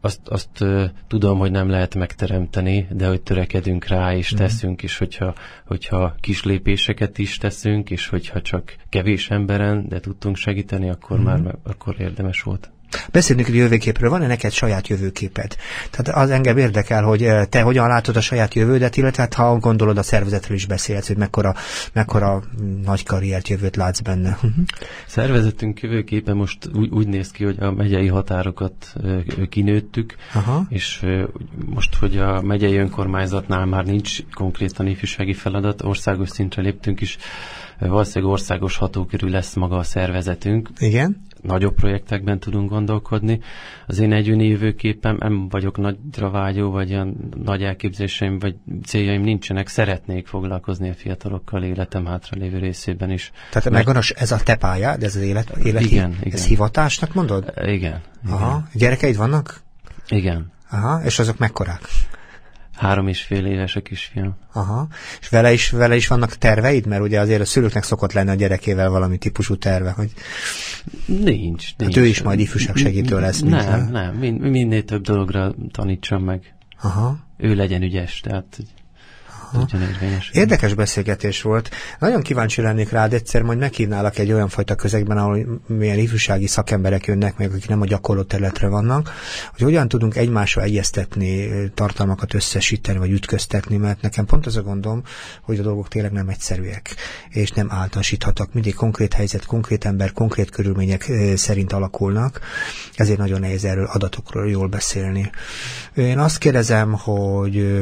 [0.00, 0.64] azt, azt
[1.06, 4.46] tudom, hogy nem lehet megteremteni, de hogy törekedünk rá, és uh-huh.
[4.48, 5.34] teszünk, és hogyha,
[5.66, 11.40] hogyha kis lépéseket is teszünk, és hogyha csak kevés emberen, de tudtunk segíteni, akkor uh-huh.
[11.40, 12.70] már akkor érdemes volt.
[13.12, 15.56] Beszélünk a jövőképről, van-e neked saját jövőképed?
[15.90, 19.58] Tehát az engem érdekel, hogy eh, te hogyan látod a saját jövődet, illetve hát, ha
[19.58, 21.54] gondolod a szervezetről is beszélsz, hogy mekkora,
[21.92, 22.42] mekkora
[22.84, 24.38] nagy karriert jövőt látsz benne.
[25.06, 28.94] Szervezetünk jövőképe most úgy, úgy néz ki, hogy a megyei határokat
[29.48, 30.66] kinőttük, Aha.
[30.68, 31.06] és
[31.64, 37.18] most, hogy a megyei önkormányzatnál már nincs konkrétan ifjúsági feladat, országos szintre léptünk is,
[37.78, 40.68] valószínűleg országos hatókörű lesz maga a szervezetünk.
[40.78, 43.40] Igen nagyobb projektekben tudunk gondolkodni.
[43.86, 49.68] Az én egyéni jövőképpen nem vagyok nagyra vágyó, vagy olyan nagy elképzéseim, vagy céljaim nincsenek.
[49.68, 53.30] Szeretnék foglalkozni a fiatalokkal életem hátralévő részében is.
[53.50, 53.84] Tehát Mert...
[53.84, 56.32] megvan ez a te pályád, ez az élet, élet igen, igen.
[56.32, 57.52] ez hivatásnak mondod?
[57.64, 58.00] Igen.
[58.28, 58.46] Aha.
[58.46, 58.68] Igen.
[58.74, 59.60] Gyerekeid vannak?
[60.08, 60.52] Igen.
[60.70, 61.80] Aha, és azok mekkorák?
[62.80, 64.36] Három és fél éves a kisfiam.
[64.52, 64.88] Aha.
[65.20, 66.86] És vele is, vele is vannak terveid?
[66.86, 70.12] Mert ugye azért a szülőknek szokott lenni a gyerekével valami típusú terve, hogy...
[71.06, 71.66] Nincs.
[71.66, 71.96] Hát nincs.
[71.96, 73.40] ő is majd ifjúság segítő lesz.
[73.40, 74.14] Nem, mint nem.
[74.14, 76.54] Min- minél több dologra tanítsam meg.
[76.80, 77.18] Aha.
[77.36, 78.58] Ő legyen ügyes, tehát
[79.50, 79.82] tudjon.
[80.32, 81.70] Érdekes beszélgetés volt.
[81.98, 87.04] Nagyon kíváncsi lennék rád, egyszer majd meghívnálak egy olyan fajta közegben, ahol milyen ifjúsági szakemberek
[87.06, 89.10] jönnek, meg akik nem a gyakorló területre vannak,
[89.50, 95.02] hogy hogyan tudunk egymásra egyeztetni, tartalmakat összesíteni, vagy ütköztetni, mert nekem pont az a gondom,
[95.42, 96.94] hogy a dolgok tényleg nem egyszerűek,
[97.28, 98.52] és nem általánosíthatók.
[98.52, 102.40] Mindig konkrét helyzet, konkrét ember, konkrét körülmények szerint alakulnak,
[102.94, 105.30] ezért nagyon nehéz erről adatokról jól beszélni.
[105.94, 107.78] Én azt kérdezem, hogy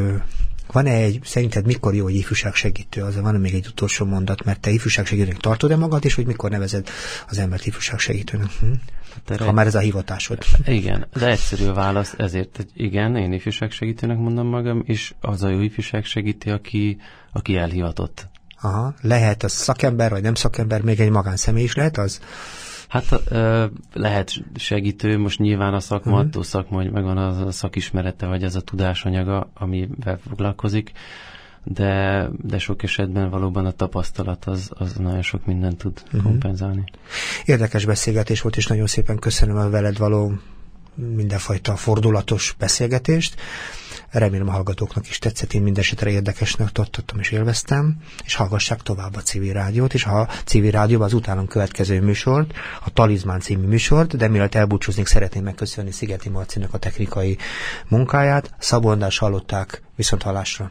[0.72, 3.02] van-e egy, szerinted mikor jó egy ifjúság segítő?
[3.02, 6.50] Az van még egy utolsó mondat, mert te ifjúság segítőnek tartod-e magad, és hogy mikor
[6.50, 6.88] nevezed
[7.28, 8.50] az embert ifjúság segítőnek?
[8.60, 8.72] Hm?
[9.28, 10.38] Hát ha már ez a hivatásod.
[10.66, 15.48] Igen, az egyszerű válasz, ezért hogy igen, én ifjúság segítőnek mondom magam, és az a
[15.48, 16.98] jó ifjúság segítő, aki,
[17.32, 18.28] aki elhivatott.
[18.60, 22.20] Aha, lehet az szakember, vagy nem szakember, még egy magánszemély is lehet az?
[22.89, 23.22] Hát
[23.93, 26.26] lehet segítő, most nyilván a szakma, uh-huh.
[26.26, 30.93] attól szakma, hogy megvan az a szakismerete, vagy az a tudásanyaga, amivel foglalkozik,
[31.64, 36.22] de, de sok esetben valóban a tapasztalat az, az nagyon sok mindent tud uh-huh.
[36.22, 36.84] kompenzálni.
[37.45, 40.32] Érdekes beszélgetés volt, és nagyon szépen köszönöm a veled való
[40.99, 43.34] mindenfajta fordulatos beszélgetést.
[44.11, 49.20] Remélem a hallgatóknak is tetszett, én mindesetre érdekesnek tartottam és élveztem, és hallgassák tovább a
[49.22, 52.53] civil rádiót, és a civil rádióban az utánam következő műsort,
[52.84, 57.38] a Talizmán című műsort, de mielőtt elbúcsúznék, szeretném megköszönni Szigeti Marcinak a technikai
[57.88, 58.55] munkáját.
[58.59, 60.70] Szabondás hallották, viszont hallásra.